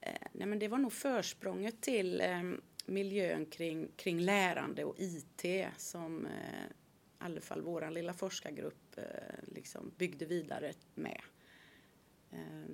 Eh, 0.00 0.26
nej 0.32 0.46
men 0.46 0.58
det 0.58 0.68
var 0.68 0.78
nog 0.78 0.92
försprånget 0.92 1.80
till 1.80 2.22
miljön 2.86 3.46
kring, 3.46 3.88
kring 3.96 4.20
lärande 4.20 4.84
och 4.84 4.94
IT 4.98 5.66
som 5.76 6.26
i 6.26 6.30
alla 7.18 7.40
fall 7.40 7.62
vår 7.62 7.90
lilla 7.90 8.12
forskargrupp 8.12 9.00
liksom 9.42 9.92
byggde 9.96 10.24
vidare 10.24 10.72
med. 10.94 11.20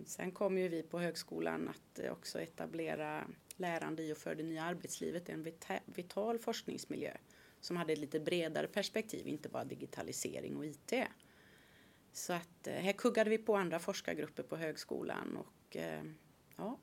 Sen 0.05 0.33
kom 0.33 0.59
ju 0.59 0.69
vi 0.69 0.83
på 0.83 0.99
högskolan 0.99 1.69
att 1.69 2.01
också 2.11 2.41
etablera 2.41 3.25
lärande 3.57 4.03
i 4.03 4.13
och 4.13 4.17
för 4.17 4.35
det 4.35 4.43
nya 4.43 4.63
arbetslivet 4.63 5.29
en 5.29 5.47
vital 5.87 6.39
forskningsmiljö 6.39 7.17
som 7.61 7.77
hade 7.77 7.93
ett 7.93 7.99
lite 7.99 8.21
bredare 8.21 8.67
perspektiv, 8.67 9.29
inte 9.29 9.49
bara 9.49 9.65
digitalisering 9.65 10.57
och 10.57 10.67
IT. 10.67 10.93
Så 12.13 12.33
att 12.33 12.67
eh, 12.67 12.75
här 12.75 12.93
kuggade 12.93 13.31
vi 13.31 13.39
på 13.39 13.57
andra 13.57 13.79
forskargrupper 13.79 14.43
på 14.43 14.57
högskolan 14.57 15.37
och 15.37 15.77
eh, 15.77 16.03
ja. 16.57 16.79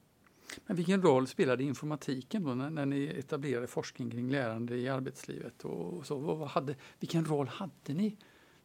Men 0.65 0.75
vilken 0.75 1.01
roll 1.01 1.27
spelade 1.27 1.63
informatiken 1.63 2.43
då 2.43 2.55
när, 2.55 2.69
när 2.69 2.85
ni 2.85 3.05
etablerade 3.05 3.67
forskning 3.67 4.11
kring 4.11 4.29
lärande 4.29 4.77
i 4.77 4.89
arbetslivet? 4.89 5.65
Och 5.65 6.05
så, 6.05 6.17
vad 6.17 6.47
hade, 6.47 6.75
vilken 6.99 7.25
roll 7.25 7.47
hade 7.47 7.93
ni? 7.93 8.17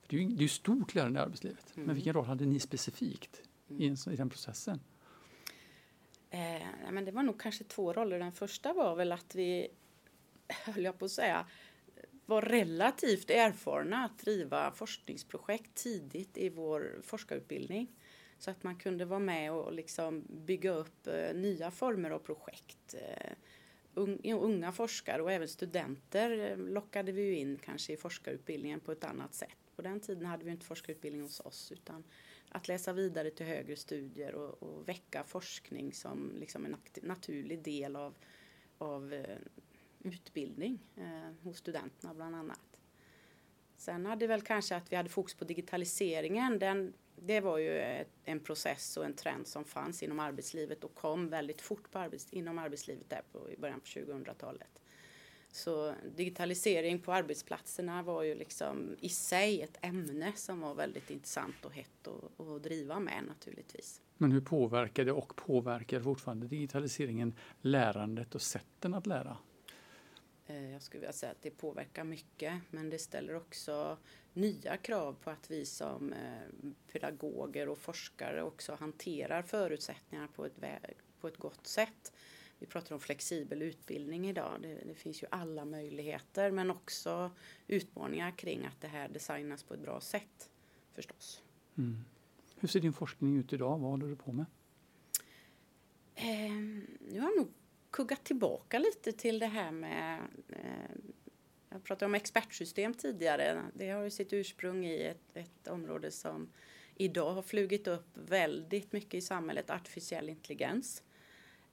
det 0.06 0.16
är 0.16 0.20
ju 0.20 0.28
det 0.28 0.44
är 0.44 0.48
stort 0.48 0.94
lärande 0.94 1.20
i 1.20 1.22
arbetslivet, 1.22 1.72
mm. 1.74 1.86
men 1.86 1.94
vilken 1.94 2.14
roll 2.14 2.24
hade 2.24 2.46
ni 2.46 2.60
specifikt 2.60 3.42
i, 3.68 3.86
en, 3.86 3.96
i 4.12 4.16
den 4.16 4.30
processen? 4.30 4.80
Eh, 6.86 6.92
men 6.92 7.04
det 7.04 7.12
var 7.12 7.22
nog 7.22 7.40
kanske 7.40 7.64
två 7.64 7.92
roller. 7.92 8.18
Den 8.18 8.32
första 8.32 8.72
var 8.72 8.96
väl 8.96 9.12
att 9.12 9.34
vi, 9.34 9.68
höll 10.48 10.84
jag 10.84 10.98
på 10.98 11.04
att 11.04 11.10
säga, 11.10 11.46
var 12.26 12.42
relativt 12.42 13.30
erfarna 13.30 14.04
att 14.04 14.18
driva 14.18 14.72
forskningsprojekt 14.72 15.74
tidigt 15.74 16.38
i 16.38 16.48
vår 16.48 17.00
forskarutbildning. 17.02 17.92
Så 18.38 18.50
att 18.50 18.62
man 18.62 18.76
kunde 18.76 19.04
vara 19.04 19.20
med 19.20 19.52
och 19.52 19.72
liksom 19.72 20.24
bygga 20.28 20.70
upp 20.70 21.06
eh, 21.06 21.34
nya 21.34 21.70
former 21.70 22.10
av 22.10 22.18
projekt. 22.18 22.94
Eh, 22.94 23.32
unga 24.24 24.72
forskare 24.72 25.22
och 25.22 25.32
även 25.32 25.48
studenter 25.48 26.50
eh, 26.50 26.58
lockade 26.58 27.12
vi 27.12 27.22
ju 27.22 27.36
in 27.36 27.58
kanske 27.64 27.92
i 27.92 27.96
forskarutbildningen 27.96 28.80
på 28.80 28.92
ett 28.92 29.04
annat 29.04 29.34
sätt. 29.34 29.56
På 29.76 29.82
den 29.82 30.00
tiden 30.00 30.26
hade 30.26 30.44
vi 30.44 30.50
inte 30.50 30.66
forskarutbildning 30.66 31.22
hos 31.22 31.40
oss 31.40 31.72
utan 31.72 32.04
att 32.48 32.68
läsa 32.68 32.92
vidare 32.92 33.30
till 33.30 33.46
högre 33.46 33.76
studier 33.76 34.34
och, 34.34 34.62
och 34.62 34.88
väcka 34.88 35.24
forskning 35.24 35.92
som 35.92 36.32
liksom 36.36 36.64
en 36.64 36.76
naturlig 37.02 37.62
del 37.62 37.96
av, 37.96 38.14
av 38.78 39.12
eh, 39.12 39.38
utbildning 40.02 40.78
eh, 40.96 41.32
hos 41.42 41.58
studenterna 41.58 42.14
bland 42.14 42.36
annat. 42.36 42.60
Sen 43.76 44.06
hade 44.06 44.26
väl 44.26 44.42
kanske 44.42 44.76
att 44.76 44.92
vi 44.92 44.96
hade 44.96 45.08
fokus 45.08 45.34
på 45.34 45.44
digitaliseringen. 45.44 46.58
Den, 46.58 46.92
det 47.16 47.40
var 47.40 47.58
ju 47.58 48.04
en 48.24 48.40
process 48.40 48.96
och 48.96 49.04
en 49.04 49.14
trend 49.14 49.46
som 49.46 49.64
fanns 49.64 50.02
inom 50.02 50.20
arbetslivet 50.20 50.84
och 50.84 50.94
kom 50.94 51.28
väldigt 51.28 51.60
fort 51.60 51.90
på 51.90 51.98
arbets, 51.98 52.32
inom 52.32 52.58
arbetslivet 52.58 53.10
där 53.10 53.22
på, 53.32 53.50
i 53.50 53.56
början 53.56 53.80
på 53.80 53.86
2000-talet. 53.86 54.82
Så 55.56 55.94
digitalisering 56.16 56.98
på 56.98 57.12
arbetsplatserna 57.12 58.02
var 58.02 58.22
ju 58.22 58.34
liksom 58.34 58.96
i 59.00 59.08
sig 59.08 59.62
ett 59.62 59.78
ämne 59.80 60.32
som 60.36 60.60
var 60.60 60.74
väldigt 60.74 61.10
intressant 61.10 61.64
och 61.64 61.72
hett 61.72 62.08
att, 62.38 62.62
driva 62.62 63.00
med 63.00 63.24
naturligtvis. 63.28 64.00
Men 64.16 64.32
hur 64.32 64.40
påverkade 64.40 65.12
och 65.12 65.36
påverkar 65.36 66.00
fortfarande 66.00 66.46
digitaliseringen 66.46 67.34
lärandet 67.60 68.34
och 68.34 68.42
sätten 68.42 68.94
att 68.94 69.06
lära? 69.06 69.36
Eh, 70.46 70.70
jag 70.70 70.82
skulle 70.82 71.00
vilja 71.00 71.12
säga 71.12 71.32
att 71.32 71.42
det 71.42 71.50
påverkar 71.50 72.04
mycket 72.04 72.54
men 72.70 72.90
det 72.90 72.98
ställer 72.98 73.34
också 73.34 73.98
nya 74.32 74.76
krav 74.76 75.16
på 75.22 75.30
att 75.30 75.50
vi 75.50 75.66
som 75.66 76.12
eh, 76.12 76.70
pedagoger 76.92 77.68
och 77.68 77.78
forskare 77.78 78.42
också 78.42 78.74
hanterar 78.74 79.42
förutsättningar 79.42 80.26
på 80.26 80.46
ett, 80.46 80.56
på 81.20 81.28
ett 81.28 81.36
gott 81.36 81.66
sätt. 81.66 82.12
Vi 82.58 82.66
pratar 82.66 82.94
om 82.94 83.00
flexibel 83.00 83.62
utbildning 83.62 84.28
idag. 84.28 84.58
Det, 84.62 84.74
det, 84.86 84.94
finns 84.94 85.22
ju 85.22 85.26
alla 85.30 85.64
möjligheter 85.64 86.50
men 86.50 86.70
också 86.70 87.30
utmaningar 87.66 88.30
kring 88.30 88.66
att 88.66 88.80
det 88.80 88.88
här 88.88 89.08
designas 89.08 89.62
på 89.62 89.74
ett 89.74 89.80
bra 89.80 90.00
sätt 90.00 90.50
förstås. 90.92 91.42
Mm. 91.78 92.04
Hur 92.56 92.68
ser 92.68 92.80
din 92.80 92.92
forskning 92.92 93.36
ut 93.36 93.52
idag? 93.52 93.78
Vad 93.78 93.90
håller 93.90 94.06
du 94.06 94.16
på 94.16 94.32
med? 94.32 94.46
Eh, 96.14 96.52
nu 97.10 97.20
har 97.20 97.28
jag 97.28 97.36
nog 97.36 97.52
kuggat 97.90 98.24
tillbaka 98.24 98.78
lite 98.78 99.12
till 99.12 99.38
det 99.38 99.46
här 99.46 99.70
med 99.70 100.20
eh, 100.48 100.96
jag 101.76 101.84
pratade 101.84 102.06
om 102.06 102.14
expertsystem 102.14 102.94
tidigare. 102.94 103.62
Det 103.74 103.90
har 103.90 104.02
ju 104.02 104.10
sitt 104.10 104.32
ursprung 104.32 104.86
i 104.86 105.02
ett, 105.02 105.36
ett 105.36 105.68
område 105.68 106.10
som 106.10 106.48
idag 106.94 107.34
har 107.34 107.42
flugit 107.42 107.86
upp 107.86 108.06
väldigt 108.14 108.92
mycket 108.92 109.14
i 109.14 109.20
samhället, 109.20 109.70
artificiell 109.70 110.28
intelligens. 110.28 111.02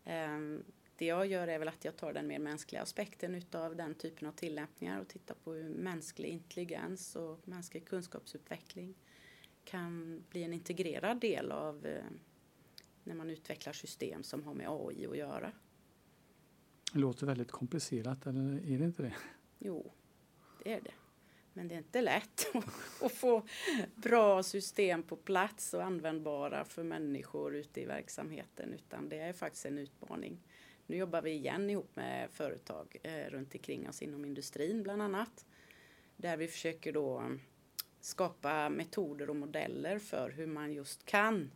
Ehm, 0.05 0.63
det 0.95 1.05
jag 1.05 1.27
gör 1.27 1.47
är 1.47 1.59
väl 1.59 1.67
att 1.67 1.85
jag 1.85 1.97
tar 1.97 2.13
den 2.13 2.27
mer 2.27 2.39
mänskliga 2.39 2.81
aspekten 2.81 3.35
utav 3.35 3.75
den 3.75 3.95
typen 3.95 4.27
av 4.27 4.31
tillämpningar 4.31 5.01
och 5.01 5.07
tittar 5.07 5.35
på 5.35 5.53
hur 5.53 5.69
mänsklig 5.69 6.29
intelligens 6.29 7.15
och 7.15 7.47
mänsklig 7.47 7.85
kunskapsutveckling 7.85 8.95
kan 9.63 10.23
bli 10.29 10.43
en 10.43 10.53
integrerad 10.53 11.19
del 11.19 11.51
av 11.51 11.85
eh, 11.85 12.03
när 13.03 13.15
man 13.15 13.29
utvecklar 13.29 13.73
system 13.73 14.23
som 14.23 14.43
har 14.43 14.53
med 14.53 14.67
AI 14.69 15.07
att 15.07 15.17
göra. 15.17 15.51
Det 16.93 16.99
låter 16.99 17.25
väldigt 17.25 17.51
komplicerat, 17.51 18.27
eller 18.27 18.71
är 18.71 18.77
det 18.77 18.85
inte 18.85 19.03
det? 19.03 19.15
Jo, 19.59 19.91
det 20.63 20.73
är 20.73 20.81
det. 20.81 20.93
Men 21.53 21.67
det 21.67 21.75
är 21.75 21.77
inte 21.77 22.01
lätt 22.01 22.47
att 23.01 23.11
få 23.11 23.43
bra 23.95 24.43
system 24.43 25.03
på 25.03 25.15
plats 25.15 25.73
och 25.73 25.83
användbara 25.83 26.65
för 26.65 26.83
människor 26.83 27.55
ute 27.55 27.81
i 27.81 27.85
verksamheten 27.85 28.73
utan 28.73 29.09
det 29.09 29.19
är 29.19 29.33
faktiskt 29.33 29.65
en 29.65 29.77
utmaning. 29.77 30.39
Nu 30.85 30.97
jobbar 30.97 31.21
vi 31.21 31.31
igen 31.31 31.69
ihop 31.69 31.95
med 31.95 32.29
företag 32.31 32.97
eh, 33.03 33.29
runt 33.29 33.55
omkring 33.55 33.89
oss 33.89 34.01
inom 34.01 34.25
industrin 34.25 34.83
bland 34.83 35.01
annat. 35.01 35.45
Där 36.17 36.37
vi 36.37 36.47
försöker 36.47 36.93
då 36.93 37.17
mm, 37.17 37.41
skapa 37.99 38.69
metoder 38.69 39.29
och 39.29 39.35
modeller 39.35 39.99
för 39.99 40.29
hur 40.29 40.47
man 40.47 40.73
just 40.73 41.05
kan 41.05 41.51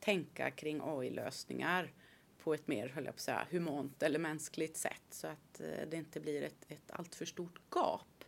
tänka 0.00 0.50
kring 0.50 0.80
AI-lösningar 0.82 1.92
på 2.38 2.54
ett 2.54 2.68
mer, 2.68 2.88
höll 2.88 3.04
jag 3.04 3.14
på 3.14 3.16
att 3.16 3.20
säga, 3.20 3.46
humant 3.50 4.02
eller 4.02 4.18
mänskligt 4.18 4.76
sätt 4.76 5.02
så 5.10 5.26
att 5.26 5.60
eh, 5.60 5.88
det 5.90 5.96
inte 5.96 6.20
blir 6.20 6.42
ett, 6.42 6.64
ett 6.68 6.90
alltför 6.90 7.24
stort 7.24 7.60
gap 7.70 8.19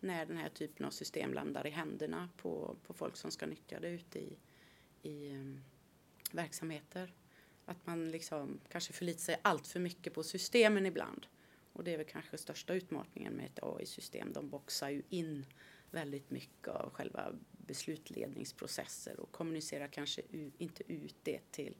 när 0.00 0.26
den 0.26 0.36
här 0.36 0.48
typen 0.48 0.86
av 0.86 0.90
system 0.90 1.34
landar 1.34 1.66
i 1.66 1.70
händerna 1.70 2.28
på, 2.36 2.76
på 2.86 2.94
folk 2.94 3.16
som 3.16 3.30
ska 3.30 3.46
nyttja 3.46 3.80
det 3.80 3.88
ute 3.88 4.18
i, 4.18 4.38
i 5.02 5.30
um, 5.30 5.60
verksamheter. 6.32 7.14
Att 7.64 7.86
man 7.86 8.10
liksom 8.10 8.60
kanske 8.68 8.92
förlitar 8.92 9.20
sig 9.20 9.40
allt 9.42 9.66
för 9.66 9.80
mycket 9.80 10.14
på 10.14 10.22
systemen 10.22 10.86
ibland. 10.86 11.26
Och 11.72 11.84
det 11.84 11.92
är 11.92 11.96
väl 11.96 12.06
kanske 12.06 12.38
största 12.38 12.74
utmaningen 12.74 13.32
med 13.32 13.46
ett 13.46 13.58
AI-system. 13.62 14.32
De 14.32 14.48
boxar 14.48 14.88
ju 14.88 15.02
in 15.08 15.46
väldigt 15.90 16.30
mycket 16.30 16.68
av 16.68 16.90
själva 16.90 17.32
beslutledningsprocesser 17.50 19.20
och 19.20 19.32
kommunicerar 19.32 19.86
kanske 19.86 20.22
inte 20.58 20.92
ut 20.92 21.16
det 21.22 21.40
till 21.50 21.74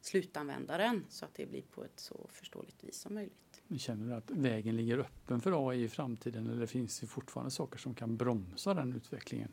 slutanvändaren 0.00 1.06
så 1.08 1.24
att 1.24 1.34
det 1.34 1.46
blir 1.46 1.62
på 1.62 1.84
ett 1.84 2.00
så 2.00 2.26
förståeligt 2.28 2.84
vis 2.84 3.00
som 3.00 3.14
möjligt. 3.14 3.49
Känner 3.78 4.06
du 4.06 4.14
att 4.14 4.30
vägen 4.30 4.76
ligger 4.76 4.98
öppen 4.98 5.40
för 5.40 5.70
AI 5.70 5.82
i 5.82 5.88
framtiden 5.88 6.50
eller 6.50 6.66
finns 6.66 7.00
det 7.00 7.06
fortfarande 7.06 7.50
saker 7.50 7.78
som 7.78 7.94
kan 7.94 8.16
bromsa 8.16 8.74
den 8.74 8.92
utvecklingen? 8.92 9.52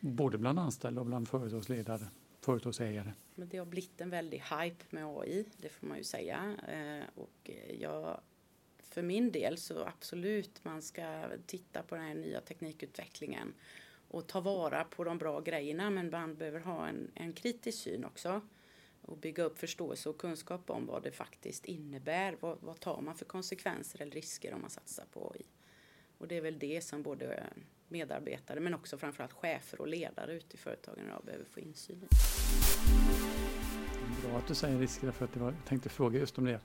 Både 0.00 0.38
bland 0.38 0.58
anställda 0.58 1.00
och 1.00 1.06
bland 1.06 1.28
företagsledare, 1.28 2.06
företagsägare. 2.40 3.12
Men 3.34 3.48
det 3.48 3.58
har 3.58 3.66
blivit 3.66 4.00
en 4.00 4.10
väldig 4.10 4.38
hype 4.38 4.84
med 4.90 5.06
AI, 5.06 5.44
det 5.56 5.68
får 5.68 5.86
man 5.86 5.98
ju 5.98 6.04
säga. 6.04 6.56
Eh, 6.68 7.20
och 7.20 7.50
jag, 7.78 8.20
för 8.78 9.02
min 9.02 9.32
del 9.32 9.58
så 9.58 9.84
absolut 9.84 10.64
man 10.64 10.82
ska 10.82 11.24
titta 11.46 11.82
på 11.82 11.94
den 11.94 12.04
här 12.04 12.14
nya 12.14 12.40
teknikutvecklingen 12.40 13.54
och 14.08 14.26
ta 14.26 14.40
vara 14.40 14.84
på 14.84 15.04
de 15.04 15.18
bra 15.18 15.40
grejerna 15.40 15.90
men 15.90 16.10
man 16.10 16.34
behöver 16.34 16.60
ha 16.60 16.88
en, 16.88 17.10
en 17.14 17.32
kritisk 17.32 17.78
syn 17.78 18.04
också 18.04 18.40
och 19.02 19.18
bygga 19.18 19.44
upp 19.44 19.58
förståelse 19.58 20.08
och 20.08 20.18
kunskap 20.18 20.70
om 20.70 20.86
vad 20.86 21.02
det 21.02 21.10
faktiskt 21.10 21.64
innebär. 21.64 22.36
Vad, 22.40 22.58
vad 22.60 22.80
tar 22.80 23.00
man 23.00 23.14
för 23.14 23.24
konsekvenser 23.24 24.02
eller 24.02 24.12
risker 24.12 24.54
om 24.54 24.60
man 24.60 24.70
satsar 24.70 25.04
på 25.12 25.32
AI? 25.34 25.46
Och 26.18 26.28
det 26.28 26.36
är 26.36 26.40
väl 26.40 26.58
det 26.58 26.84
som 26.84 27.02
både 27.02 27.46
medarbetare 27.88 28.60
men 28.60 28.74
också 28.74 28.98
framförallt 28.98 29.32
chefer 29.32 29.80
och 29.80 29.88
ledare 29.88 30.32
ute 30.32 30.54
i 30.54 30.58
företagen 30.58 31.06
idag 31.06 31.22
behöver 31.24 31.44
få 31.44 31.60
insyn 31.60 32.02
i. 32.02 32.06
Bra 34.26 34.38
att 34.38 34.46
du 34.46 34.54
säger 34.54 34.78
risker 34.78 35.10
för 35.10 35.24
att 35.24 35.36
var, 35.36 35.52
jag 35.52 35.64
tänkte 35.64 35.88
fråga 35.88 36.18
just 36.18 36.38
om 36.38 36.44
det. 36.44 36.60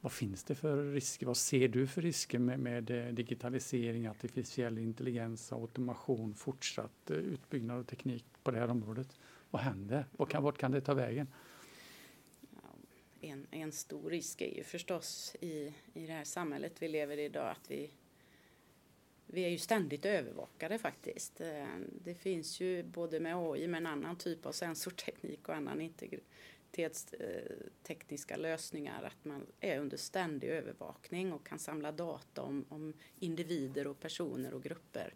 Vad 0.00 0.12
finns 0.12 0.44
det 0.44 0.54
för 0.54 0.92
risker? 0.92 1.26
Vad 1.26 1.36
ser 1.36 1.68
du 1.68 1.86
för 1.86 2.02
risker 2.02 2.38
med, 2.38 2.60
med 2.60 2.90
eh, 2.90 3.14
digitalisering, 3.14 4.06
artificiell 4.08 4.78
intelligens, 4.78 5.52
automation, 5.52 6.34
fortsatt 6.34 7.10
eh, 7.10 7.16
utbyggnad 7.16 7.78
av 7.78 7.82
teknik 7.82 8.24
på 8.42 8.50
det 8.50 8.58
här 8.58 8.70
området? 8.70 9.18
Vad 9.50 9.62
händer? 9.62 10.06
Vart 10.12 10.30
kan, 10.30 10.42
vart 10.42 10.58
kan 10.58 10.70
det 10.70 10.80
ta 10.80 10.94
vägen? 10.94 11.26
En, 13.20 13.46
en 13.50 13.72
stor 13.72 14.10
risk 14.10 14.40
är 14.40 14.56
ju 14.56 14.64
förstås 14.64 15.36
i, 15.40 15.74
i 15.94 16.06
det 16.06 16.12
här 16.12 16.24
samhället 16.24 16.72
vi 16.78 16.88
lever 16.88 17.16
i 17.16 17.24
idag 17.24 17.50
att 17.50 17.70
vi, 17.70 17.90
vi 19.26 19.44
är 19.44 19.48
ju 19.48 19.58
ständigt 19.58 20.06
övervakade 20.06 20.78
faktiskt. 20.78 21.40
Eh, 21.40 21.66
det 22.04 22.14
finns 22.14 22.60
ju 22.60 22.82
både 22.82 23.20
med 23.20 23.36
AI 23.36 23.66
men 23.66 23.86
annan 23.86 24.16
typ 24.16 24.46
av 24.46 24.52
sensorteknik 24.52 25.48
och 25.48 25.54
annan 25.54 25.80
integritetstekniska 25.80 28.36
lösningar 28.36 29.02
att 29.02 29.24
man 29.24 29.46
är 29.60 29.78
under 29.78 29.96
ständig 29.96 30.48
övervakning 30.48 31.32
och 31.32 31.46
kan 31.46 31.58
samla 31.58 31.92
data 31.92 32.42
om, 32.42 32.64
om 32.68 32.92
individer 33.18 33.86
och 33.86 34.00
personer 34.00 34.54
och 34.54 34.62
grupper. 34.62 35.14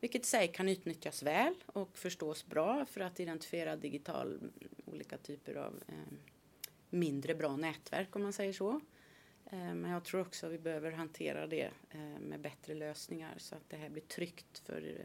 Vilket 0.00 0.22
i 0.22 0.26
sig 0.26 0.48
kan 0.48 0.68
utnyttjas 0.68 1.22
väl 1.22 1.54
och 1.66 1.98
förstås 1.98 2.46
bra 2.46 2.86
för 2.86 3.00
att 3.00 3.20
identifiera 3.20 3.76
digital 3.76 4.40
olika 4.84 5.18
typer 5.18 5.54
av 5.54 5.82
eh, 5.88 5.94
mindre 6.90 7.34
bra 7.34 7.56
nätverk 7.56 8.16
om 8.16 8.22
man 8.22 8.32
säger 8.32 8.52
så. 8.52 8.80
Eh, 9.44 9.74
men 9.74 9.90
jag 9.90 10.04
tror 10.04 10.20
också 10.20 10.46
att 10.46 10.52
vi 10.52 10.58
behöver 10.58 10.92
hantera 10.92 11.46
det 11.46 11.70
eh, 11.90 12.20
med 12.20 12.40
bättre 12.40 12.74
lösningar 12.74 13.34
så 13.38 13.54
att 13.54 13.70
det 13.70 13.76
här 13.76 13.88
blir 13.88 14.02
tryggt 14.02 14.58
för 14.58 14.98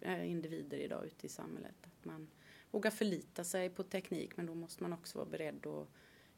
eh, 0.00 0.30
individer 0.30 0.78
idag 0.78 1.06
ute 1.06 1.26
i 1.26 1.28
samhället. 1.28 1.74
Att 1.82 2.04
man 2.04 2.28
vågar 2.70 2.90
förlita 2.90 3.44
sig 3.44 3.70
på 3.70 3.82
teknik 3.82 4.36
men 4.36 4.46
då 4.46 4.54
måste 4.54 4.82
man 4.82 4.92
också 4.92 5.18
vara 5.18 5.28
beredd 5.28 5.66
att 5.66 5.88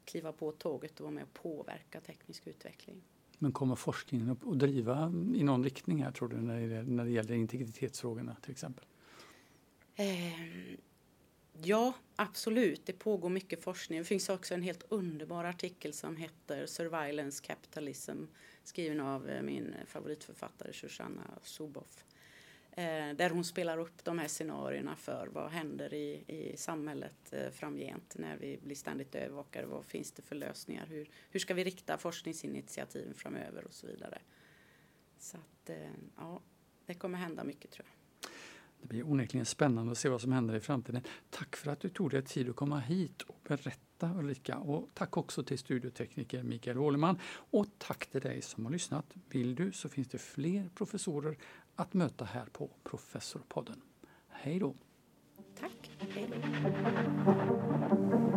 kliva 0.05 0.31
på 0.31 0.51
tåget 0.51 0.99
och 0.99 1.03
vara 1.03 1.11
med 1.11 1.23
och 1.23 1.33
påverka 1.33 2.01
teknisk 2.01 2.47
utveckling. 2.47 3.01
Men 3.37 3.51
kommer 3.51 3.75
forskningen 3.75 4.29
att 4.29 4.59
driva 4.59 5.13
i 5.35 5.43
någon 5.43 5.63
riktning 5.63 6.03
här 6.03 6.11
tror 6.11 6.29
du 6.29 6.37
när 6.37 6.67
det, 6.67 6.83
när 6.83 7.05
det 7.05 7.11
gäller 7.11 7.33
integritetsfrågorna 7.33 8.35
till 8.41 8.51
exempel? 8.51 8.85
Eh, 9.95 10.05
Ja, 11.63 11.93
absolut. 12.15 12.85
Det 12.85 12.93
pågår 12.93 13.29
mycket 13.29 13.63
forskning. 13.63 13.99
Det 13.99 14.05
finns 14.05 14.29
också 14.29 14.53
en 14.53 14.61
helt 14.61 14.83
underbar 14.89 15.43
artikel 15.43 15.93
som 15.93 16.17
heter 16.17 16.65
Surveillance 16.65 17.43
Capitalism 17.43 18.23
skriven 18.63 18.99
av 18.99 19.29
eh, 19.29 19.41
min 19.41 19.75
favoritförfattare 19.85 20.73
Shoshana 20.73 21.39
Zuboff. 21.43 22.05
Eh, 22.71 23.13
där 23.15 23.29
hon 23.29 23.43
spelar 23.43 23.77
upp 23.77 24.03
de 24.03 24.19
här 24.19 24.27
scenarierna 24.27 24.95
för 24.95 25.27
vad 25.27 25.51
händer 25.51 25.93
i, 25.93 26.23
i 26.27 26.57
samhället 26.57 27.33
eh, 27.33 27.49
framgent 27.51 28.15
när 28.17 28.37
vi 28.37 28.59
blir 28.63 28.75
ständigt 28.75 29.15
övervakade. 29.15 29.67
Vad 29.67 29.85
finns 29.85 30.11
det 30.11 30.21
för 30.21 30.35
lösningar? 30.35 30.85
Hur, 30.85 31.09
hur 31.29 31.39
ska 31.39 31.53
vi 31.53 31.63
rikta 31.63 31.97
forskningsinitiativen 31.97 33.13
framöver 33.13 33.65
och 33.65 33.73
så 33.73 33.87
vidare. 33.87 34.21
Så 35.17 35.37
att, 35.37 35.69
ja, 36.17 36.41
det 36.85 36.93
kommer 36.93 37.17
hända 37.17 37.43
mycket 37.43 37.71
tror 37.71 37.87
jag. 37.89 38.00
Det 38.81 38.87
blir 38.87 39.09
onekligen 39.09 39.45
spännande 39.45 39.91
att 39.91 39.97
se 39.97 40.09
vad 40.09 40.21
som 40.21 40.31
händer 40.31 40.55
i 40.55 40.59
framtiden. 40.59 41.01
Tack 41.29 41.55
för 41.55 41.71
att 41.71 41.79
du 41.79 41.89
tog 41.89 42.09
dig 42.09 42.21
tid 42.21 42.49
att 42.49 42.55
komma 42.55 42.79
hit 42.79 43.21
och 43.21 43.39
berätta 43.47 44.13
Ulrika. 44.17 44.57
Och 44.57 44.89
tack 44.93 45.17
också 45.17 45.43
till 45.43 45.59
studiotekniker 45.59 46.43
Mikael 46.43 46.77
Åhleman. 46.77 47.19
Och 47.51 47.65
tack 47.77 48.05
till 48.05 48.21
dig 48.21 48.41
som 48.41 48.65
har 48.65 48.71
lyssnat. 48.71 49.05
Vill 49.29 49.55
du 49.55 49.71
så 49.71 49.89
finns 49.89 50.07
det 50.07 50.17
fler 50.17 50.69
professorer 50.75 51.37
att 51.75 51.93
möta 51.93 52.25
här 52.25 52.45
på 52.45 52.69
Professorpodden. 52.83 53.81
Hej 54.27 54.59
då! 54.59 54.75
Tack! 55.59 55.91
Hej 55.99 56.29
då! 56.31 58.30